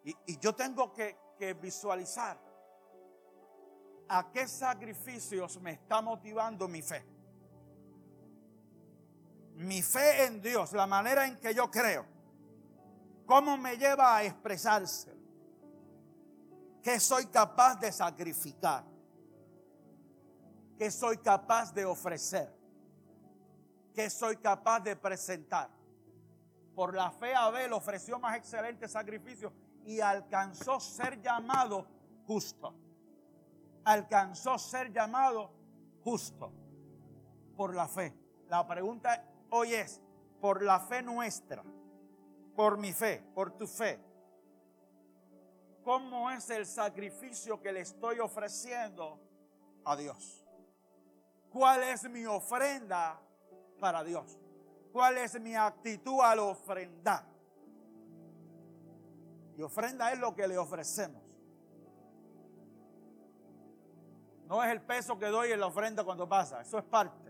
Y, 0.04 0.38
yo 0.38 0.54
tengo 0.54 0.92
que, 0.92 1.16
visualizar 1.54 2.38
a 4.08 4.30
qué 4.30 4.46
sacrificios 4.46 5.58
me 5.58 5.70
está 5.70 6.02
motivando 6.02 6.68
mi 6.68 6.82
fe. 6.82 7.15
Mi 9.56 9.82
fe 9.82 10.24
en 10.24 10.40
Dios, 10.40 10.72
la 10.72 10.86
manera 10.86 11.26
en 11.26 11.36
que 11.38 11.54
yo 11.54 11.70
creo 11.70 12.16
¿Cómo 13.26 13.56
me 13.56 13.76
lleva 13.76 14.16
a 14.16 14.24
expresarse? 14.24 15.12
¿Qué 16.80 17.00
soy 17.00 17.26
capaz 17.26 17.74
de 17.74 17.90
sacrificar? 17.90 18.84
¿Qué 20.78 20.90
soy 20.92 21.18
capaz 21.18 21.74
de 21.74 21.84
ofrecer? 21.84 22.54
¿Qué 23.92 24.08
soy 24.08 24.36
capaz 24.36 24.80
de 24.80 24.94
presentar? 24.94 25.68
Por 26.74 26.94
la 26.94 27.10
fe 27.10 27.34
Abel 27.34 27.72
ofreció 27.72 28.20
más 28.20 28.36
excelente 28.36 28.86
sacrificio 28.86 29.52
y 29.84 29.98
alcanzó 29.98 30.78
ser 30.78 31.20
llamado 31.20 31.84
justo. 32.26 32.76
Alcanzó 33.84 34.56
ser 34.58 34.92
llamado 34.92 35.50
justo 36.04 36.52
por 37.56 37.74
la 37.74 37.88
fe. 37.88 38.14
La 38.48 38.64
pregunta 38.64 39.24
hoy 39.50 39.74
es, 39.74 40.00
por 40.40 40.62
la 40.62 40.80
fe 40.80 41.02
nuestra, 41.02 41.62
por 42.54 42.78
mi 42.78 42.92
fe, 42.92 43.24
por 43.34 43.52
tu 43.52 43.66
fe. 43.66 44.00
¿Cómo 45.82 46.30
es 46.30 46.50
el 46.50 46.66
sacrificio 46.66 47.60
que 47.60 47.72
le 47.72 47.80
estoy 47.80 48.18
ofreciendo 48.18 49.20
a 49.84 49.96
Dios? 49.96 50.44
¿Cuál 51.50 51.84
es 51.84 52.08
mi 52.10 52.26
ofrenda 52.26 53.20
para 53.78 54.02
Dios? 54.02 54.38
¿Cuál 54.92 55.18
es 55.18 55.40
mi 55.40 55.54
actitud 55.54 56.20
al 56.22 56.40
ofrendar? 56.40 57.24
Y 59.56 59.62
ofrenda 59.62 60.12
es 60.12 60.18
lo 60.18 60.34
que 60.34 60.46
le 60.48 60.58
ofrecemos. 60.58 61.22
No 64.46 64.62
es 64.62 64.70
el 64.70 64.80
peso 64.82 65.18
que 65.18 65.26
doy 65.26 65.52
en 65.52 65.60
la 65.60 65.66
ofrenda 65.66 66.04
cuando 66.04 66.28
pasa, 66.28 66.60
eso 66.60 66.78
es 66.78 66.84
parte. 66.84 67.25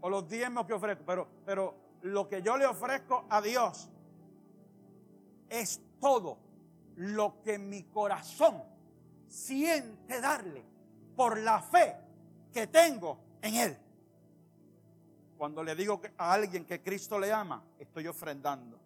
O 0.00 0.08
los 0.08 0.28
diezmos 0.28 0.66
que 0.66 0.72
ofrezco, 0.72 1.04
pero, 1.04 1.28
pero 1.44 1.74
lo 2.02 2.28
que 2.28 2.42
yo 2.42 2.56
le 2.56 2.66
ofrezco 2.66 3.24
a 3.28 3.40
Dios 3.40 3.88
es 5.48 5.80
todo 6.00 6.38
lo 6.96 7.42
que 7.42 7.58
mi 7.58 7.84
corazón 7.84 8.62
siente 9.28 10.20
darle 10.20 10.64
por 11.16 11.38
la 11.38 11.60
fe 11.60 11.96
que 12.52 12.66
tengo 12.66 13.18
en 13.42 13.54
Él. 13.54 13.78
Cuando 15.36 15.62
le 15.62 15.74
digo 15.76 16.00
a 16.16 16.32
alguien 16.32 16.64
que 16.64 16.82
Cristo 16.82 17.18
le 17.18 17.32
ama, 17.32 17.62
estoy 17.78 18.08
ofrendando. 18.08 18.78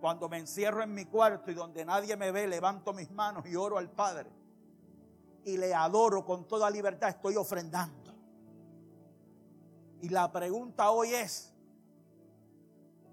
Cuando 0.00 0.28
me 0.28 0.38
encierro 0.38 0.82
en 0.82 0.92
mi 0.92 1.04
cuarto 1.04 1.50
y 1.50 1.54
donde 1.54 1.84
nadie 1.84 2.16
me 2.16 2.32
ve, 2.32 2.46
levanto 2.46 2.92
mis 2.92 3.10
manos 3.10 3.46
y 3.46 3.54
oro 3.54 3.78
al 3.78 3.90
Padre. 3.90 4.30
Y 5.44 5.56
le 5.56 5.72
adoro 5.72 6.24
con 6.24 6.48
toda 6.48 6.68
libertad, 6.68 7.10
estoy 7.10 7.36
ofrendando. 7.36 8.15
Y 10.00 10.08
la 10.08 10.30
pregunta 10.30 10.90
hoy 10.90 11.14
es, 11.14 11.52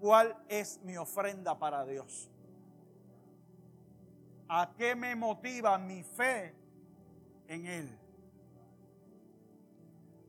¿cuál 0.00 0.36
es 0.48 0.80
mi 0.82 0.96
ofrenda 0.96 1.58
para 1.58 1.84
Dios? 1.84 2.30
¿A 4.48 4.72
qué 4.76 4.94
me 4.94 5.16
motiva 5.16 5.78
mi 5.78 6.02
fe 6.02 6.54
en 7.48 7.66
Él? 7.66 7.98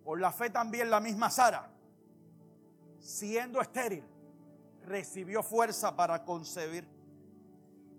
Por 0.04 0.22
la 0.22 0.32
fe 0.32 0.50
también 0.50 0.89
la 0.89 1.00
misma 1.00 1.30
Sara, 1.30 1.70
siendo 3.00 3.60
estéril, 3.60 4.06
recibió 4.84 5.44
fuerza 5.44 5.96
para 5.96 6.24
concebir 6.24 6.88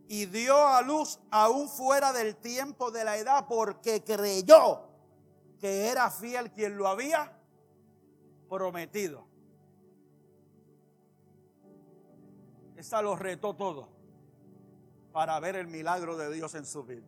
y 0.09 0.27
dio 0.27 0.57
a 0.69 0.83
luz 0.83 1.19
aún 1.31 1.69
fuera 1.69 2.13
del 2.13 2.37
tiempo 2.37 2.91
de 2.91 3.05
la 3.05 3.17
edad 3.17 3.47
porque 3.49 4.05
creyó 4.05 4.83
que 5.59 5.89
era 5.89 6.11
fiel 6.11 6.53
quien 6.53 6.77
lo 6.77 6.87
había 6.87 7.36
prometido. 8.49 9.27
Esa 12.77 13.03
lo 13.03 13.17
retó 13.17 13.55
todo 13.55 13.89
para 15.13 15.41
ver 15.41 15.57
el 15.57 15.67
milagro 15.67 16.17
de 16.17 16.33
Dios 16.33 16.55
en 16.55 16.67
su 16.67 16.85
vida. 16.85 17.07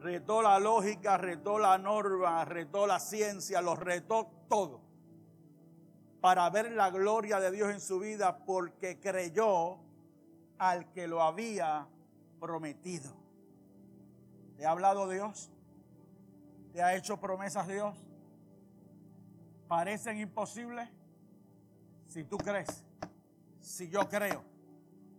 Retó 0.00 0.42
la 0.42 0.60
lógica, 0.60 1.18
retó 1.18 1.58
la 1.58 1.76
norma, 1.76 2.44
retó 2.44 2.86
la 2.86 3.00
ciencia, 3.00 3.60
lo 3.60 3.74
retó 3.74 4.30
todo 4.48 4.80
para 6.20 6.48
ver 6.50 6.72
la 6.72 6.90
gloria 6.90 7.40
de 7.40 7.50
Dios 7.50 7.70
en 7.70 7.80
su 7.80 7.98
vida 7.98 8.44
porque 8.44 8.98
creyó 9.00 9.78
al 10.58 10.90
que 10.92 11.06
lo 11.06 11.22
había 11.22 11.86
prometido. 12.40 13.12
¿Te 14.56 14.66
ha 14.66 14.70
hablado 14.70 15.08
Dios? 15.08 15.50
¿Te 16.72 16.82
ha 16.82 16.96
hecho 16.96 17.18
promesas 17.18 17.68
Dios? 17.68 17.96
¿Parecen 19.68 20.18
imposibles? 20.18 20.88
Si 22.06 22.24
tú 22.24 22.38
crees, 22.38 22.84
si 23.60 23.90
yo 23.90 24.08
creo, 24.08 24.42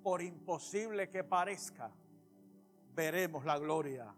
por 0.01 0.23
imposible 0.23 1.09
que 1.09 1.23
parezca, 1.23 1.91
veremos 2.95 3.45
la 3.45 3.59
gloria 3.59 4.13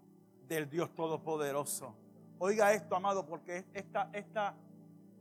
del 0.47 0.69
Dios 0.69 0.95
Todopoderoso. 0.95 1.93
Oiga 2.39 2.71
esto, 2.71 2.95
amado, 2.95 3.25
porque 3.25 3.65
esta, 3.73 4.09
esta 4.13 4.55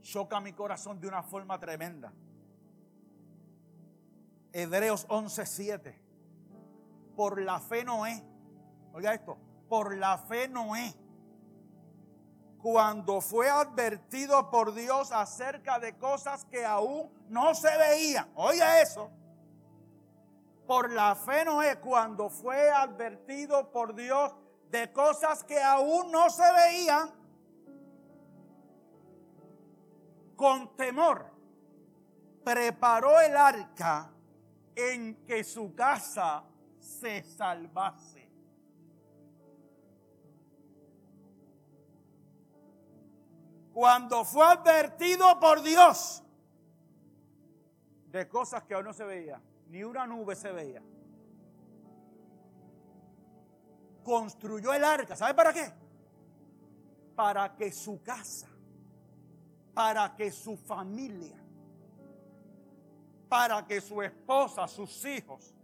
choca 0.00 0.40
mi 0.40 0.52
corazón 0.52 1.00
de 1.00 1.08
una 1.08 1.24
forma 1.24 1.58
tremenda. 1.58 2.12
Hebreos 4.52 5.06
11:7. 5.08 5.94
Por 7.16 7.42
la 7.42 7.58
fe 7.60 7.84
Noé. 7.84 8.22
Oiga 8.92 9.12
esto. 9.12 9.36
Por 9.68 9.96
la 9.96 10.18
fe 10.18 10.48
Noé. 10.48 10.94
Cuando 12.62 13.20
fue 13.20 13.48
advertido 13.48 14.50
por 14.50 14.74
Dios 14.74 15.12
acerca 15.12 15.78
de 15.78 15.96
cosas 15.96 16.44
que 16.44 16.64
aún 16.64 17.10
no 17.28 17.54
se 17.54 17.74
veían. 17.76 18.30
Oiga 18.34 18.82
eso. 18.82 19.10
Por 20.66 20.90
la 20.92 21.14
fe 21.14 21.44
Noé, 21.44 21.80
cuando 21.80 22.28
fue 22.28 22.70
advertido 22.70 23.70
por 23.70 23.94
Dios 23.94 24.34
de 24.70 24.92
cosas 24.92 25.42
que 25.42 25.60
aún 25.60 26.12
no 26.12 26.30
se 26.30 26.44
veían, 26.52 27.10
con 30.36 30.74
temor, 30.76 31.26
preparó 32.44 33.20
el 33.20 33.36
arca 33.36 34.10
en 34.74 35.24
que 35.26 35.44
su 35.44 35.74
casa 35.74 36.44
se 36.78 37.22
salvase. 37.22 38.19
Cuando 43.80 44.26
fue 44.26 44.44
advertido 44.44 45.40
por 45.40 45.62
Dios 45.62 46.22
de 48.08 48.28
cosas 48.28 48.62
que 48.64 48.74
aún 48.74 48.84
no 48.84 48.92
se 48.92 49.04
veía, 49.04 49.40
ni 49.68 49.82
una 49.82 50.06
nube 50.06 50.36
se 50.36 50.52
veía, 50.52 50.82
construyó 54.04 54.74
el 54.74 54.84
arca. 54.84 55.16
¿Sabe 55.16 55.32
para 55.32 55.54
qué? 55.54 55.72
Para 57.16 57.56
que 57.56 57.72
su 57.72 58.02
casa, 58.02 58.48
para 59.72 60.14
que 60.14 60.30
su 60.30 60.58
familia, 60.58 61.42
para 63.30 63.66
que 63.66 63.80
su 63.80 64.02
esposa, 64.02 64.68
sus 64.68 65.06
hijos, 65.06 65.54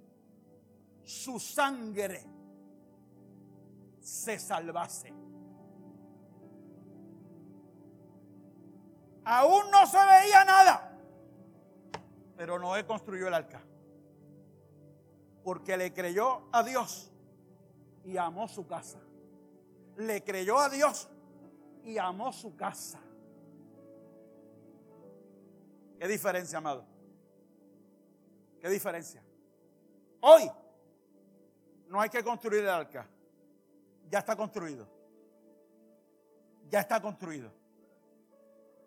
su 1.04 1.38
sangre 1.38 2.24
se 4.00 4.38
salvase. 4.38 5.25
Aún 9.28 9.68
no 9.72 9.84
se 9.88 9.98
veía 9.98 10.44
nada, 10.44 10.96
pero 12.36 12.60
Noé 12.60 12.86
construyó 12.86 13.26
el 13.26 13.34
arca. 13.34 13.60
Porque 15.42 15.76
le 15.76 15.92
creyó 15.92 16.48
a 16.52 16.62
Dios 16.62 17.10
y 18.04 18.16
amó 18.16 18.46
su 18.46 18.68
casa. 18.68 19.00
Le 19.96 20.22
creyó 20.22 20.60
a 20.60 20.68
Dios 20.68 21.08
y 21.82 21.98
amó 21.98 22.32
su 22.32 22.54
casa. 22.54 23.00
¿Qué 25.98 26.06
diferencia, 26.06 26.58
amado? 26.58 26.84
¿Qué 28.60 28.68
diferencia? 28.68 29.24
Hoy 30.20 30.48
no 31.88 32.00
hay 32.00 32.10
que 32.10 32.22
construir 32.22 32.62
el 32.62 32.70
arca. 32.70 33.08
Ya 34.08 34.20
está 34.20 34.36
construido. 34.36 34.86
Ya 36.68 36.78
está 36.78 37.00
construido. 37.00 37.65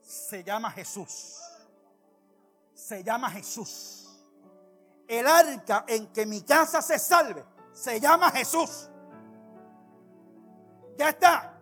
Se 0.09 0.43
llama 0.43 0.71
Jesús. 0.71 1.37
Se 2.73 3.03
llama 3.03 3.29
Jesús. 3.29 4.09
El 5.07 5.27
arca 5.27 5.85
en 5.87 6.07
que 6.07 6.25
mi 6.25 6.41
casa 6.41 6.81
se 6.81 6.97
salve 6.97 7.45
se 7.71 7.99
llama 7.99 8.31
Jesús. 8.31 8.89
Ya 10.97 11.09
está. 11.09 11.53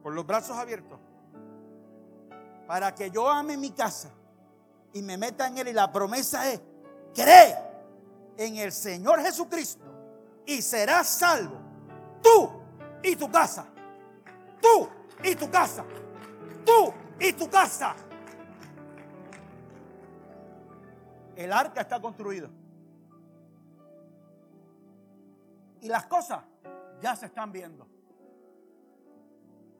Con 0.00 0.14
los 0.14 0.24
brazos 0.24 0.56
abiertos. 0.56 1.00
Para 2.68 2.94
que 2.94 3.10
yo 3.10 3.28
ame 3.28 3.56
mi 3.56 3.72
casa 3.72 4.10
y 4.92 5.02
me 5.02 5.16
meta 5.16 5.48
en 5.48 5.58
él. 5.58 5.66
Y 5.66 5.72
la 5.72 5.90
promesa 5.90 6.48
es, 6.52 6.60
cree 7.12 7.58
en 8.36 8.58
el 8.58 8.70
Señor 8.70 9.20
Jesucristo 9.22 9.84
y 10.46 10.62
serás 10.62 11.08
salvo. 11.08 11.58
Tú 12.22 12.48
y 13.02 13.16
tu 13.16 13.28
casa. 13.28 13.66
Tú 14.62 14.88
y 15.24 15.34
tu 15.34 15.50
casa. 15.50 15.84
Tú 16.66 16.92
y 17.18 17.32
tu 17.32 17.48
casa. 17.48 17.96
El 21.34 21.52
arca 21.52 21.80
está 21.80 22.00
construido. 22.00 22.50
Y 25.80 25.88
las 25.88 26.06
cosas 26.06 26.42
ya 27.00 27.14
se 27.14 27.26
están 27.26 27.52
viendo. 27.52 27.86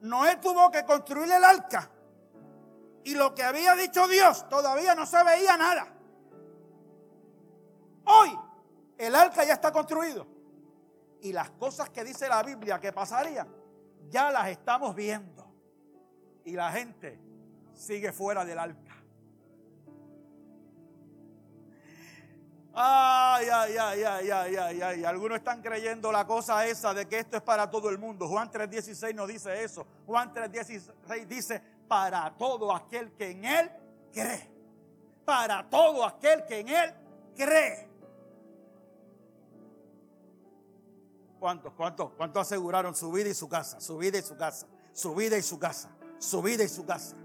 Noé 0.01 0.37
tuvo 0.37 0.71
que 0.71 0.85
construir 0.85 1.31
el 1.31 1.43
arca 1.43 1.89
y 3.03 3.15
lo 3.15 3.33
que 3.33 3.43
había 3.43 3.73
dicho 3.75 4.07
Dios 4.07 4.47
todavía 4.49 4.93
no 4.93 5.05
se 5.05 5.23
veía 5.23 5.57
nada. 5.57 5.87
Hoy 8.05 8.37
el 8.97 9.15
arca 9.15 9.43
ya 9.43 9.53
está 9.53 9.71
construido. 9.71 10.27
Y 11.21 11.33
las 11.33 11.49
cosas 11.51 11.89
que 11.89 12.03
dice 12.03 12.27
la 12.27 12.43
Biblia 12.43 12.79
que 12.79 12.93
pasarían, 12.93 13.47
ya 14.09 14.31
las 14.31 14.49
estamos 14.49 14.93
viendo. 14.93 15.46
Y 16.47 16.53
la 16.53 16.71
gente 16.71 17.19
sigue 17.73 18.13
fuera 18.13 18.45
del 18.45 18.57
arca. 18.57 18.95
Ay, 22.73 23.47
ay, 23.51 23.75
ay, 23.77 24.03
ay, 24.03 24.29
ay, 24.29 24.55
ay, 24.55 24.81
ay. 24.81 25.03
Algunos 25.03 25.39
están 25.39 25.61
creyendo 25.61 26.09
la 26.09 26.25
cosa 26.25 26.65
esa 26.65 26.93
de 26.93 27.05
que 27.05 27.19
esto 27.19 27.35
es 27.35 27.43
para 27.43 27.69
todo 27.69 27.89
el 27.89 27.97
mundo. 27.97 28.29
Juan 28.29 28.49
3.16 28.49 29.13
nos 29.13 29.27
dice 29.27 29.61
eso. 29.61 29.85
Juan 30.05 30.33
3.16 30.33 31.27
dice, 31.27 31.61
para 31.85 32.33
todo 32.37 32.73
aquel 32.73 33.11
que 33.11 33.31
en 33.31 33.43
Él 33.43 33.69
cree. 34.13 34.49
Para 35.25 35.69
todo 35.69 36.05
aquel 36.05 36.45
que 36.45 36.59
en 36.61 36.69
Él 36.69 36.93
cree. 37.35 37.89
¿Cuántos, 41.41 41.73
cuántos, 41.73 42.11
cuántos 42.13 42.41
aseguraron 42.43 42.95
su 42.95 43.11
vida 43.11 43.27
y 43.27 43.33
su 43.33 43.49
casa? 43.49 43.81
Su 43.81 43.97
vida 43.97 44.17
y 44.17 44.21
su 44.21 44.37
casa. 44.37 44.65
Su 44.93 45.13
vida 45.13 45.37
y 45.37 45.41
su 45.41 45.59
casa. 45.59 45.96
Su 46.19 46.41
vida 46.41 46.63
y 46.63 46.69
su 46.69 46.85
casa. 46.85 47.15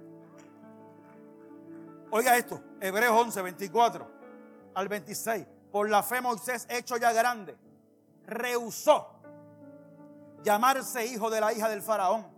Oiga 2.11 2.37
esto, 2.37 2.62
Hebreos 2.81 3.18
11, 3.18 3.42
24 3.42 4.11
al 4.74 4.88
26. 4.88 5.46
Por 5.70 5.88
la 5.88 6.02
fe 6.02 6.20
Moisés, 6.20 6.66
hecho 6.68 6.96
ya 6.98 7.12
grande, 7.12 7.57
rehusó 8.26 9.09
llamarse 10.42 11.07
hijo 11.07 11.31
de 11.31 11.40
la 11.40 11.52
hija 11.52 11.68
del 11.68 11.83
faraón 11.83 12.33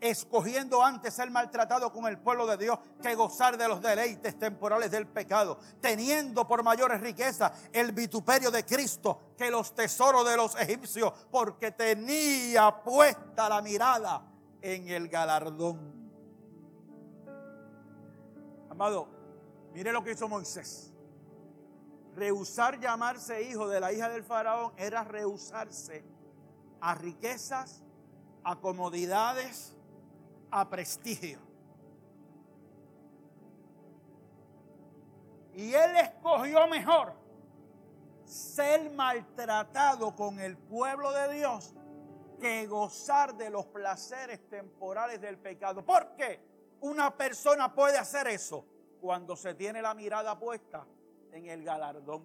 escogiendo 0.00 0.82
antes 0.82 1.14
ser 1.14 1.30
maltratado 1.30 1.92
con 1.92 2.06
el 2.06 2.18
pueblo 2.18 2.46
de 2.46 2.56
Dios 2.56 2.78
que 3.02 3.14
gozar 3.14 3.56
de 3.58 3.68
los 3.68 3.82
deleites 3.82 4.38
temporales 4.38 4.90
del 4.90 5.06
pecado, 5.06 5.58
teniendo 5.80 6.46
por 6.46 6.62
mayores 6.62 7.00
riquezas 7.00 7.52
el 7.72 7.92
vituperio 7.92 8.50
de 8.50 8.64
Cristo 8.64 9.34
que 9.36 9.50
los 9.50 9.74
tesoros 9.74 10.26
de 10.28 10.36
los 10.36 10.56
egipcios, 10.56 11.12
porque 11.30 11.72
tenía 11.72 12.82
puesta 12.82 13.48
la 13.48 13.60
mirada 13.60 14.22
en 14.62 14.88
el 14.88 15.08
galardón. 15.08 15.78
Amado, 18.68 19.08
mire 19.72 19.92
lo 19.92 20.02
que 20.02 20.12
hizo 20.12 20.28
Moisés. 20.28 20.92
Rehusar 22.14 22.78
llamarse 22.80 23.42
hijo 23.42 23.68
de 23.68 23.80
la 23.80 23.92
hija 23.92 24.08
del 24.08 24.24
faraón 24.24 24.72
era 24.76 25.04
rehusarse 25.04 26.04
a 26.80 26.94
riquezas, 26.94 27.82
a 28.42 28.56
comodidades, 28.56 29.76
a 30.50 30.68
prestigio. 30.68 31.38
Y 35.54 35.72
él 35.72 35.96
escogió 35.96 36.66
mejor 36.68 37.12
ser 38.24 38.90
maltratado 38.92 40.14
con 40.14 40.38
el 40.38 40.56
pueblo 40.56 41.12
de 41.12 41.34
Dios 41.34 41.74
que 42.40 42.66
gozar 42.66 43.36
de 43.36 43.50
los 43.50 43.66
placeres 43.66 44.48
temporales 44.48 45.20
del 45.20 45.38
pecado. 45.38 45.84
¿Por 45.84 46.16
qué 46.16 46.40
una 46.80 47.16
persona 47.16 47.72
puede 47.72 47.98
hacer 47.98 48.26
eso? 48.28 48.64
Cuando 49.00 49.36
se 49.36 49.54
tiene 49.54 49.80
la 49.80 49.94
mirada 49.94 50.38
puesta 50.38 50.86
en 51.32 51.46
el 51.46 51.62
galardón. 51.62 52.24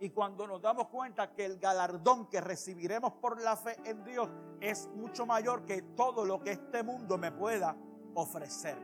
Y 0.00 0.10
cuando 0.10 0.46
nos 0.46 0.60
damos 0.60 0.88
cuenta 0.88 1.32
que 1.32 1.44
el 1.44 1.58
galardón 1.58 2.28
que 2.28 2.40
recibiremos 2.40 3.12
por 3.14 3.40
la 3.40 3.56
fe 3.56 3.76
en 3.84 4.04
Dios 4.04 4.28
es 4.60 4.88
mucho 4.88 5.24
mayor 5.24 5.64
que 5.64 5.82
todo 5.82 6.24
lo 6.24 6.42
que 6.42 6.52
este 6.52 6.82
mundo 6.82 7.16
me 7.16 7.30
pueda 7.30 7.76
ofrecer. 8.14 8.76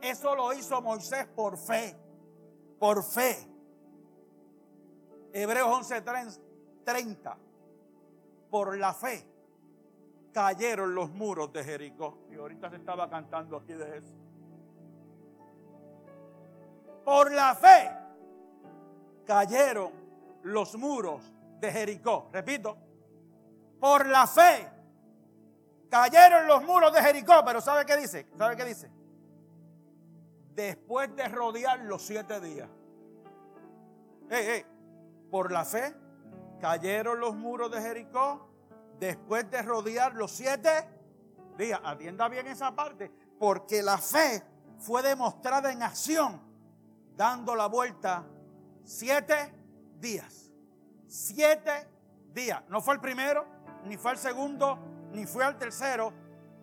Eso 0.00 0.34
lo 0.34 0.52
hizo 0.52 0.82
Moisés 0.82 1.26
por 1.28 1.56
fe, 1.56 1.96
por 2.78 3.02
fe. 3.02 3.48
Hebreos 5.32 5.68
11:30. 5.68 7.36
Por 8.54 8.78
la 8.78 8.94
fe 8.94 9.26
cayeron 10.32 10.94
los 10.94 11.10
muros 11.10 11.52
de 11.52 11.64
Jericó. 11.64 12.18
Y 12.30 12.36
ahorita 12.36 12.70
se 12.70 12.76
estaba 12.76 13.10
cantando 13.10 13.56
aquí 13.56 13.72
de 13.72 13.98
eso. 13.98 14.14
Por 17.04 17.32
la 17.32 17.56
fe 17.56 17.90
cayeron 19.26 19.90
los 20.44 20.76
muros 20.76 21.32
de 21.58 21.72
Jericó. 21.72 22.28
Repito, 22.32 22.78
por 23.80 24.06
la 24.06 24.24
fe 24.28 24.70
cayeron 25.90 26.46
los 26.46 26.62
muros 26.62 26.92
de 26.92 27.02
Jericó. 27.02 27.42
Pero 27.44 27.60
¿sabe 27.60 27.84
qué 27.84 27.96
dice? 27.96 28.28
¿Sabe 28.38 28.54
qué 28.54 28.64
dice? 28.66 28.88
Después 30.54 31.12
de 31.16 31.26
rodear 31.26 31.80
los 31.80 32.02
siete 32.02 32.40
días. 32.40 32.68
Por 35.28 35.50
la 35.50 35.64
fe 35.64 36.03
cayeron 36.64 37.20
los 37.20 37.36
muros 37.36 37.70
de 37.70 37.78
Jericó 37.78 38.48
después 38.98 39.50
de 39.50 39.60
rodear 39.60 40.14
los 40.14 40.30
siete 40.30 40.88
días. 41.58 41.78
Atienda 41.84 42.26
bien 42.26 42.46
esa 42.46 42.74
parte, 42.74 43.12
porque 43.38 43.82
la 43.82 43.98
fe 43.98 44.42
fue 44.78 45.02
demostrada 45.02 45.70
en 45.70 45.82
acción 45.82 46.40
dando 47.18 47.54
la 47.54 47.66
vuelta 47.66 48.24
siete 48.82 49.52
días. 50.00 50.50
Siete 51.06 51.86
días. 52.32 52.62
No 52.70 52.80
fue 52.80 52.94
el 52.94 53.00
primero, 53.02 53.44
ni 53.84 53.98
fue 53.98 54.12
el 54.12 54.18
segundo, 54.18 54.78
ni 55.12 55.26
fue 55.26 55.46
el 55.46 55.58
tercero. 55.58 56.14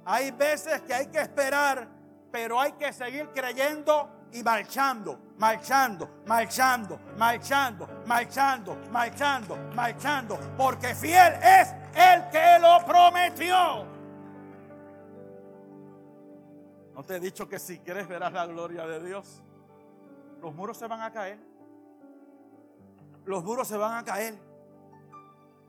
Hay 0.03 0.31
veces 0.31 0.81
que 0.81 0.95
hay 0.95 1.05
que 1.11 1.21
esperar, 1.21 1.87
pero 2.31 2.59
hay 2.59 2.71
que 2.71 2.91
seguir 2.91 3.29
creyendo 3.35 4.09
y 4.31 4.41
marchando, 4.41 5.19
marchando, 5.41 6.07
marchando, 6.27 6.99
marchando, 7.17 7.89
marchando, 8.05 8.77
marchando, 8.91 9.57
marchando, 9.73 10.39
porque 10.55 10.93
fiel 10.93 11.33
es 11.41 11.73
el 11.95 12.29
que 12.29 12.59
lo 12.59 12.85
prometió. 12.85 13.87
¿No 16.93 17.03
te 17.03 17.15
he 17.15 17.19
dicho 17.19 17.49
que 17.49 17.57
si 17.57 17.79
quieres 17.79 18.07
verás 18.07 18.31
la 18.31 18.45
gloria 18.45 18.85
de 18.85 19.03
Dios? 19.03 19.41
los 20.41 20.53
muros 20.53 20.77
se 20.77 20.87
van 20.87 21.01
a 21.01 21.11
caer. 21.11 21.39
Los 23.25 23.43
muros 23.43 23.67
se 23.67 23.77
van 23.77 23.97
a 23.97 24.03
caer. 24.03 24.37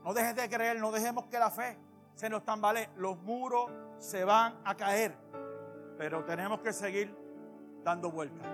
No 0.03 0.13
dejes 0.13 0.35
de 0.35 0.49
creer, 0.49 0.79
no 0.79 0.91
dejemos 0.91 1.25
que 1.25 1.39
la 1.39 1.49
fe 1.49 1.77
se 2.15 2.29
nos 2.29 2.43
tambalee. 2.43 2.89
Los 2.97 3.17
muros 3.19 3.71
se 3.99 4.23
van 4.23 4.55
a 4.65 4.75
caer. 4.75 5.15
Pero 5.97 6.23
tenemos 6.25 6.59
que 6.61 6.73
seguir 6.73 7.15
dando 7.83 8.11
vueltas, 8.11 8.47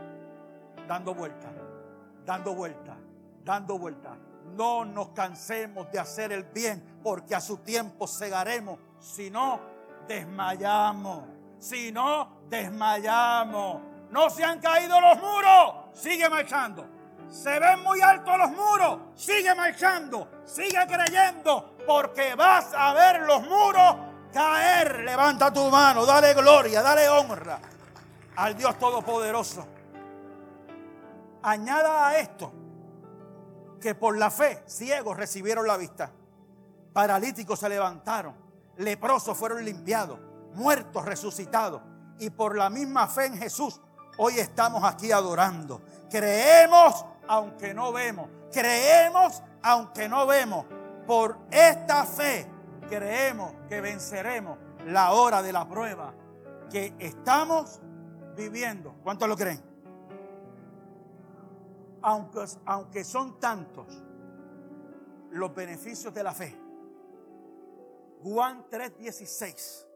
dando 0.90 1.14
vueltas, 1.14 1.52
dando 2.26 2.56
vueltas, 2.56 2.98
dando 3.46 3.78
vueltas. 3.78 4.18
No 4.56 4.84
nos 4.84 5.10
cansemos 5.10 5.92
de 5.92 6.00
hacer 6.00 6.32
el 6.32 6.46
bien, 6.46 7.00
porque 7.04 7.36
a 7.36 7.40
su 7.40 7.58
tiempo 7.58 8.08
cegaremos. 8.08 8.80
Si 9.00 9.30
no, 9.30 9.62
desmayamos. 10.08 11.26
Si 11.60 11.92
no, 11.92 12.40
desmayamos. 12.50 13.82
No 14.10 14.32
se 14.32 14.44
han 14.44 14.60
caído 14.60 15.00
los 15.00 15.18
muros 15.22 15.76
sigue 15.94 16.28
marchando. 16.28 16.88
Se 17.30 17.60
ven 17.60 17.84
muy 17.84 18.02
altos 18.02 18.36
los 18.40 18.50
muros, 18.50 19.00
sigue 19.14 19.54
marchando, 19.54 20.42
sigue 20.46 20.80
creyendo, 20.88 21.76
porque 21.86 22.34
vas 22.34 22.74
a 22.74 22.92
ver 22.94 23.22
los 23.22 23.44
muros 23.44 23.96
caer. 24.34 25.02
Levanta 25.02 25.54
tu 25.54 25.70
mano, 25.70 26.08
dale 26.08 26.34
gloria, 26.34 26.82
dale 26.82 27.08
honra 27.08 27.60
al 28.36 28.58
Dios 28.58 28.80
Todopoderoso. 28.80 29.79
Añada 31.42 32.08
a 32.08 32.20
esto 32.20 32.52
que 33.80 33.96
por 33.96 34.18
la 34.18 34.30
fe 34.30 34.64
ciegos 34.66 35.18
recibieron 35.18 35.66
la 35.66 35.78
vista, 35.78 36.12
paralíticos 36.94 37.60
se 37.60 37.70
levantaron, 37.70 38.36
leprosos 38.78 39.38
fueron 39.38 39.64
limpiados, 39.64 40.20
muertos 40.54 41.06
resucitados 41.06 41.82
y 42.20 42.30
por 42.30 42.58
la 42.58 42.70
misma 42.70 43.08
fe 43.08 43.28
en 43.28 43.38
Jesús 43.38 43.80
Hoy 44.22 44.38
estamos 44.38 44.84
aquí 44.84 45.14
adorando. 45.14 45.82
Creemos 46.10 47.06
aunque 47.30 47.74
no 47.74 47.94
vemos. 47.94 48.30
Creemos 48.52 49.42
aunque 49.64 50.10
no 50.10 50.28
vemos. 50.28 50.66
Por 51.08 51.38
esta 51.50 52.04
fe 52.04 52.46
creemos 52.90 53.54
que 53.70 53.80
venceremos 53.80 54.58
la 54.88 55.12
hora 55.14 55.42
de 55.42 55.54
la 55.54 55.66
prueba 55.70 56.14
que 56.70 56.94
estamos 57.00 57.80
viviendo. 58.36 58.94
¿Cuántos 59.04 59.30
lo 59.30 59.38
creen? 59.38 59.64
Aunque, 62.02 62.46
aunque 62.66 63.04
son 63.04 63.40
tantos 63.40 64.04
los 65.32 65.54
beneficios 65.54 66.14
de 66.14 66.24
la 66.24 66.34
fe. 66.34 66.56
Juan 68.24 68.66
3:16 68.70 69.88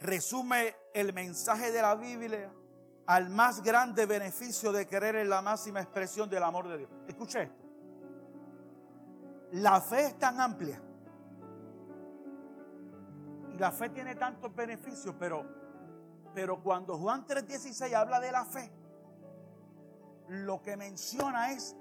resume 0.00 0.74
el 0.92 1.12
mensaje 1.12 1.72
de 1.72 1.80
la 1.80 1.94
Biblia 1.94 2.52
al 3.06 3.30
más 3.30 3.62
grande 3.62 4.06
beneficio 4.06 4.72
de 4.72 4.86
querer 4.86 5.16
en 5.16 5.28
la 5.28 5.42
máxima 5.42 5.80
expresión 5.80 6.28
del 6.28 6.42
amor 6.42 6.68
de 6.68 6.78
Dios. 6.78 6.90
Escuche 7.06 7.42
esto. 7.42 7.64
La 9.52 9.80
fe 9.80 10.06
es 10.06 10.18
tan 10.18 10.40
amplia. 10.40 10.80
Y 13.52 13.58
la 13.58 13.70
fe 13.70 13.88
tiene 13.90 14.16
tantos 14.16 14.54
beneficios, 14.54 15.14
pero, 15.18 15.44
pero 16.34 16.62
cuando 16.62 16.98
Juan 16.98 17.24
3:16 17.26 17.94
habla 17.94 18.20
de 18.20 18.32
la 18.32 18.44
fe, 18.44 18.70
lo 20.28 20.62
que 20.62 20.76
menciona 20.76 21.52
es 21.52 21.76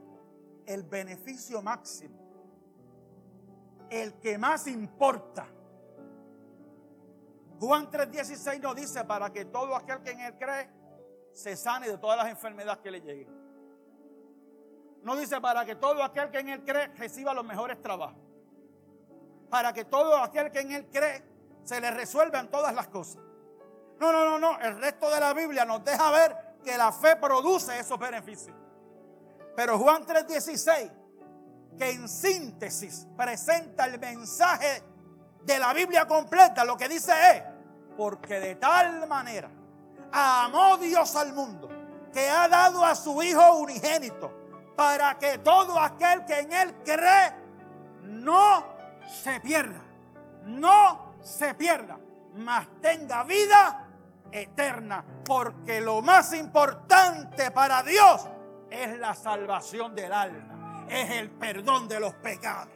el 0.65 0.83
beneficio 0.83 1.61
máximo. 1.61 2.19
El 3.89 4.13
que 4.15 4.37
más 4.37 4.67
importa. 4.67 5.47
Juan 7.59 7.89
3:16 7.89 8.61
nos 8.61 8.75
dice 8.75 9.03
para 9.05 9.31
que 9.31 9.45
todo 9.45 9.75
aquel 9.75 10.01
que 10.01 10.11
en 10.11 10.19
él 10.21 10.37
cree 10.37 10.69
se 11.31 11.55
sane 11.55 11.87
de 11.87 11.97
todas 11.97 12.17
las 12.17 12.27
enfermedades 12.27 12.81
que 12.81 12.91
le 12.91 13.01
lleguen. 13.01 13.43
No 15.03 15.15
dice 15.15 15.39
para 15.41 15.65
que 15.65 15.75
todo 15.75 16.03
aquel 16.03 16.31
que 16.31 16.39
en 16.39 16.49
él 16.49 16.63
cree 16.63 16.87
reciba 16.87 17.33
los 17.33 17.45
mejores 17.45 17.81
trabajos. 17.81 18.21
Para 19.49 19.73
que 19.73 19.85
todo 19.85 20.17
aquel 20.17 20.51
que 20.51 20.61
en 20.61 20.71
él 20.71 20.89
cree 20.91 21.23
se 21.63 21.79
le 21.79 21.91
resuelvan 21.91 22.49
todas 22.49 22.73
las 22.73 22.87
cosas. 22.87 23.21
No, 23.99 24.11
no, 24.11 24.25
no, 24.25 24.39
no. 24.39 24.59
El 24.59 24.79
resto 24.79 25.09
de 25.09 25.19
la 25.19 25.33
Biblia 25.33 25.65
nos 25.65 25.83
deja 25.83 26.11
ver 26.11 26.35
que 26.63 26.77
la 26.77 26.91
fe 26.91 27.15
produce 27.17 27.77
esos 27.77 27.99
beneficios. 27.99 28.55
Pero 29.55 29.77
Juan 29.77 30.05
3:16, 30.05 30.91
que 31.77 31.91
en 31.91 32.07
síntesis 32.07 33.07
presenta 33.15 33.85
el 33.85 33.99
mensaje 33.99 34.83
de 35.43 35.59
la 35.59 35.73
Biblia 35.73 36.07
completa, 36.07 36.63
lo 36.63 36.77
que 36.77 36.87
dice 36.87 37.11
es, 37.31 37.43
porque 37.97 38.39
de 38.39 38.55
tal 38.55 39.07
manera 39.07 39.49
amó 40.11 40.77
Dios 40.77 41.15
al 41.15 41.33
mundo, 41.33 41.69
que 42.11 42.29
ha 42.29 42.47
dado 42.47 42.83
a 42.83 42.95
su 42.95 43.21
Hijo 43.21 43.57
unigénito, 43.57 44.31
para 44.75 45.17
que 45.19 45.39
todo 45.39 45.79
aquel 45.79 46.25
que 46.25 46.39
en 46.39 46.53
Él 46.53 46.75
cree 46.83 47.33
no 48.03 48.65
se 49.23 49.39
pierda, 49.39 49.81
no 50.45 51.13
se 51.21 51.53
pierda, 51.53 51.97
mas 52.35 52.67
tenga 52.81 53.23
vida 53.23 53.82
eterna, 54.33 55.03
porque 55.25 55.79
lo 55.79 56.01
más 56.01 56.33
importante 56.33 57.51
para 57.51 57.83
Dios 57.83 58.27
es 58.69 58.97
la 58.99 59.13
salvación 59.13 59.95
del 59.95 60.11
alma, 60.11 60.85
es 60.89 61.11
el 61.11 61.29
perdón 61.29 61.87
de 61.87 61.99
los 61.99 62.13
pecados. 62.15 62.73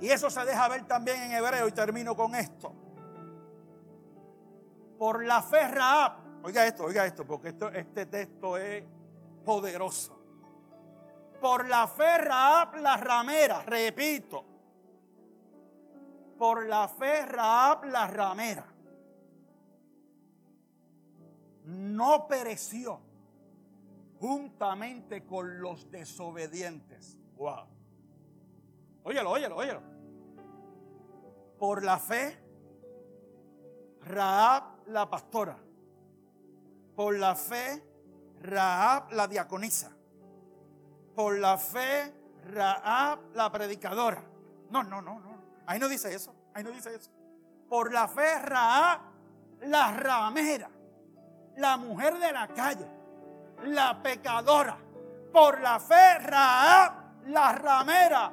Y 0.00 0.10
eso 0.10 0.30
se 0.30 0.44
deja 0.44 0.68
ver 0.68 0.84
también 0.86 1.22
en 1.22 1.32
hebreo 1.32 1.66
y 1.66 1.72
termino 1.72 2.14
con 2.14 2.34
esto. 2.34 2.72
Por 4.98 5.24
la 5.24 5.42
fe 5.42 5.68
Raab 5.68 6.28
Oiga 6.42 6.66
esto, 6.66 6.84
oiga 6.84 7.04
esto, 7.04 7.26
porque 7.26 7.54
este 7.74 8.06
texto 8.06 8.56
es 8.56 8.84
poderoso. 9.44 10.18
Por 11.40 11.68
la 11.68 11.86
fe 11.86 12.18
Raab 12.18 12.76
la 12.76 12.96
ramera, 12.96 13.62
repito. 13.62 14.44
Por 16.38 16.66
la 16.66 16.88
fe 16.88 17.26
Raab 17.26 17.84
la 17.84 18.06
ramera. 18.06 18.64
No 21.64 22.26
pereció 22.26 23.00
juntamente 24.18 25.26
con 25.26 25.60
los 25.60 25.90
desobedientes. 25.90 27.18
Wow. 27.36 27.66
Óyelo, 29.04 29.30
óyelo, 29.30 29.56
óyelo. 29.56 29.82
Por 31.58 31.84
la 31.84 31.98
fe, 31.98 32.38
Raab 34.02 34.86
la 34.86 35.10
pastora. 35.10 35.58
Por 36.94 37.18
la 37.18 37.34
fe, 37.34 37.84
Raab 38.40 39.12
la 39.12 39.26
diaconisa 39.26 39.98
por 41.18 41.36
la 41.36 41.58
fe 41.58 42.14
Raab 42.44 43.34
la 43.34 43.50
predicadora. 43.50 44.22
No, 44.70 44.84
no, 44.84 45.02
no, 45.02 45.18
no. 45.18 45.27
Ahí 45.68 45.78
no 45.78 45.88
dice 45.88 46.12
eso. 46.14 46.34
Ahí 46.54 46.64
no 46.64 46.70
dice 46.70 46.94
eso. 46.94 47.10
Por 47.68 47.92
la 47.92 48.08
fe 48.08 48.38
Raab 48.38 49.00
la 49.60 49.92
ramera, 49.92 50.70
la 51.56 51.76
mujer 51.76 52.18
de 52.18 52.32
la 52.32 52.48
calle, 52.48 52.86
la 53.64 54.02
pecadora. 54.02 54.78
Por 55.30 55.60
la 55.60 55.78
fe 55.78 56.20
Raab 56.20 57.26
la 57.26 57.52
ramera 57.52 58.32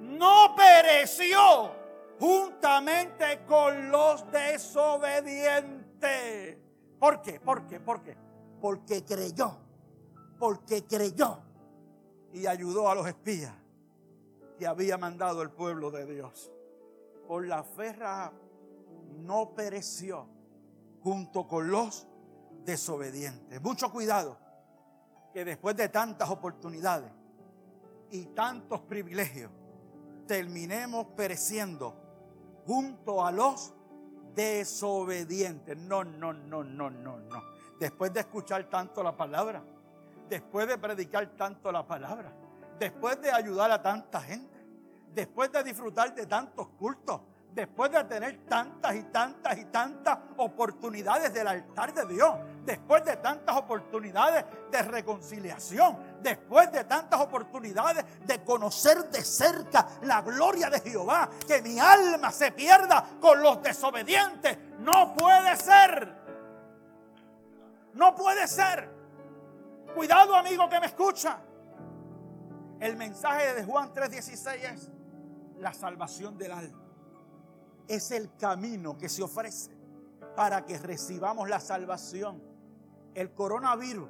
no 0.00 0.56
pereció 0.56 1.70
juntamente 2.18 3.44
con 3.46 3.88
los 3.88 4.28
desobedientes. 4.32 6.58
¿Por 6.98 7.22
qué? 7.22 7.38
¿Por 7.38 7.64
qué? 7.68 7.78
¿Por 7.78 8.02
qué? 8.02 8.16
Porque 8.60 9.04
creyó. 9.04 9.56
Porque 10.36 10.84
creyó 10.84 11.38
y 12.32 12.48
ayudó 12.48 12.90
a 12.90 12.96
los 12.96 13.06
espías 13.06 13.54
que 14.58 14.66
había 14.66 14.98
mandado 14.98 15.42
el 15.42 15.50
pueblo 15.50 15.92
de 15.92 16.06
Dios. 16.06 16.50
Por 17.32 17.46
la 17.46 17.62
fe 17.62 17.96
no 19.20 19.54
pereció 19.54 20.28
junto 21.02 21.48
con 21.48 21.70
los 21.70 22.06
desobedientes. 22.62 23.58
Mucho 23.62 23.90
cuidado 23.90 24.36
que 25.32 25.42
después 25.42 25.74
de 25.74 25.88
tantas 25.88 26.28
oportunidades 26.28 27.10
y 28.10 28.26
tantos 28.26 28.82
privilegios 28.82 29.50
terminemos 30.26 31.06
pereciendo 31.16 31.96
junto 32.66 33.24
a 33.24 33.32
los 33.32 33.72
desobedientes. 34.34 35.74
No, 35.78 36.04
no, 36.04 36.34
no, 36.34 36.62
no, 36.62 36.90
no, 36.90 37.18
no. 37.18 37.42
Después 37.80 38.12
de 38.12 38.20
escuchar 38.20 38.68
tanto 38.68 39.02
la 39.02 39.16
palabra, 39.16 39.64
después 40.28 40.68
de 40.68 40.76
predicar 40.76 41.34
tanto 41.34 41.72
la 41.72 41.86
palabra, 41.86 42.30
después 42.78 43.18
de 43.22 43.30
ayudar 43.32 43.70
a 43.70 43.80
tanta 43.80 44.20
gente, 44.20 44.51
después 45.14 45.50
de 45.52 45.62
disfrutar 45.62 46.14
de 46.14 46.26
tantos 46.26 46.68
cultos, 46.78 47.20
después 47.54 47.90
de 47.90 48.02
tener 48.04 48.46
tantas 48.46 48.94
y 48.94 49.02
tantas 49.04 49.58
y 49.58 49.64
tantas 49.66 50.18
oportunidades 50.38 51.32
del 51.34 51.46
altar 51.46 51.92
de 51.92 52.06
Dios, 52.06 52.34
después 52.64 53.04
de 53.04 53.16
tantas 53.16 53.56
oportunidades 53.56 54.44
de 54.70 54.82
reconciliación, 54.82 55.98
después 56.22 56.72
de 56.72 56.84
tantas 56.84 57.20
oportunidades 57.20 58.04
de 58.26 58.42
conocer 58.42 59.10
de 59.10 59.22
cerca 59.22 59.86
la 60.02 60.22
gloria 60.22 60.70
de 60.70 60.80
Jehová, 60.80 61.28
que 61.46 61.60
mi 61.60 61.78
alma 61.78 62.30
se 62.30 62.52
pierda 62.52 63.04
con 63.20 63.42
los 63.42 63.62
desobedientes, 63.62 64.56
no 64.78 65.14
puede 65.14 65.56
ser. 65.56 66.22
No 67.94 68.14
puede 68.14 68.48
ser. 68.48 68.88
Cuidado 69.94 70.34
amigo 70.34 70.68
que 70.70 70.80
me 70.80 70.86
escucha. 70.86 71.38
El 72.80 72.96
mensaje 72.96 73.54
de 73.54 73.64
Juan 73.64 73.92
3:16 73.92 74.64
es 74.64 74.90
la 75.62 75.72
salvación 75.72 76.36
del 76.36 76.50
alma. 76.50 76.82
Es 77.86 78.10
el 78.10 78.36
camino 78.36 78.98
que 78.98 79.08
se 79.08 79.22
ofrece 79.22 79.70
para 80.34 80.66
que 80.66 80.76
recibamos 80.76 81.48
la 81.48 81.60
salvación. 81.60 82.42
El 83.14 83.32
coronavirus 83.32 84.08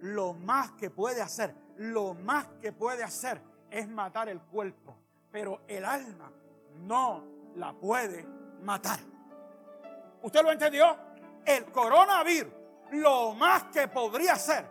lo 0.00 0.34
más 0.34 0.72
que 0.72 0.90
puede 0.90 1.22
hacer, 1.22 1.54
lo 1.76 2.14
más 2.14 2.48
que 2.60 2.72
puede 2.72 3.04
hacer 3.04 3.40
es 3.70 3.88
matar 3.88 4.28
el 4.28 4.40
cuerpo, 4.40 4.96
pero 5.30 5.62
el 5.68 5.84
alma 5.84 6.32
no 6.80 7.24
la 7.54 7.72
puede 7.72 8.26
matar. 8.62 8.98
¿Usted 10.22 10.42
lo 10.42 10.50
entendió? 10.50 10.96
El 11.44 11.66
coronavirus 11.66 12.52
lo 12.92 13.34
más 13.34 13.64
que 13.64 13.86
podría 13.86 14.32
hacer 14.32 14.66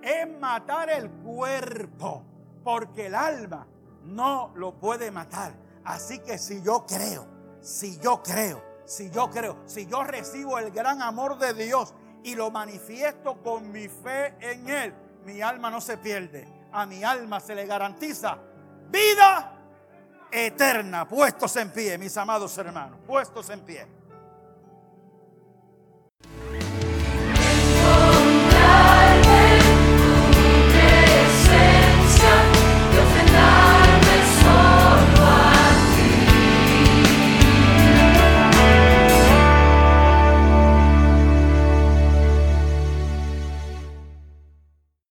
es 0.00 0.38
matar 0.38 0.88
el 0.88 1.10
cuerpo, 1.10 2.24
porque 2.64 3.06
el 3.06 3.14
alma 3.14 3.66
no 4.04 4.52
lo 4.54 4.74
puede 4.74 5.10
matar. 5.10 5.65
Así 5.86 6.18
que 6.18 6.36
si 6.36 6.62
yo 6.62 6.84
creo, 6.84 7.26
si 7.60 7.98
yo 8.00 8.20
creo, 8.22 8.62
si 8.84 9.08
yo 9.10 9.30
creo, 9.30 9.62
si 9.66 9.86
yo 9.86 10.02
recibo 10.02 10.58
el 10.58 10.72
gran 10.72 11.00
amor 11.00 11.38
de 11.38 11.54
Dios 11.54 11.94
y 12.24 12.34
lo 12.34 12.50
manifiesto 12.50 13.40
con 13.42 13.70
mi 13.70 13.88
fe 13.88 14.34
en 14.40 14.68
Él, 14.68 14.94
mi 15.24 15.40
alma 15.40 15.70
no 15.70 15.80
se 15.80 15.96
pierde. 15.96 16.46
A 16.72 16.86
mi 16.86 17.04
alma 17.04 17.38
se 17.38 17.54
le 17.54 17.66
garantiza 17.66 18.36
vida 18.90 19.52
eterna. 20.30 21.08
Puestos 21.08 21.54
en 21.56 21.70
pie, 21.70 21.96
mis 21.98 22.16
amados 22.16 22.58
hermanos, 22.58 22.98
puestos 23.06 23.48
en 23.50 23.60
pie. 23.60 23.86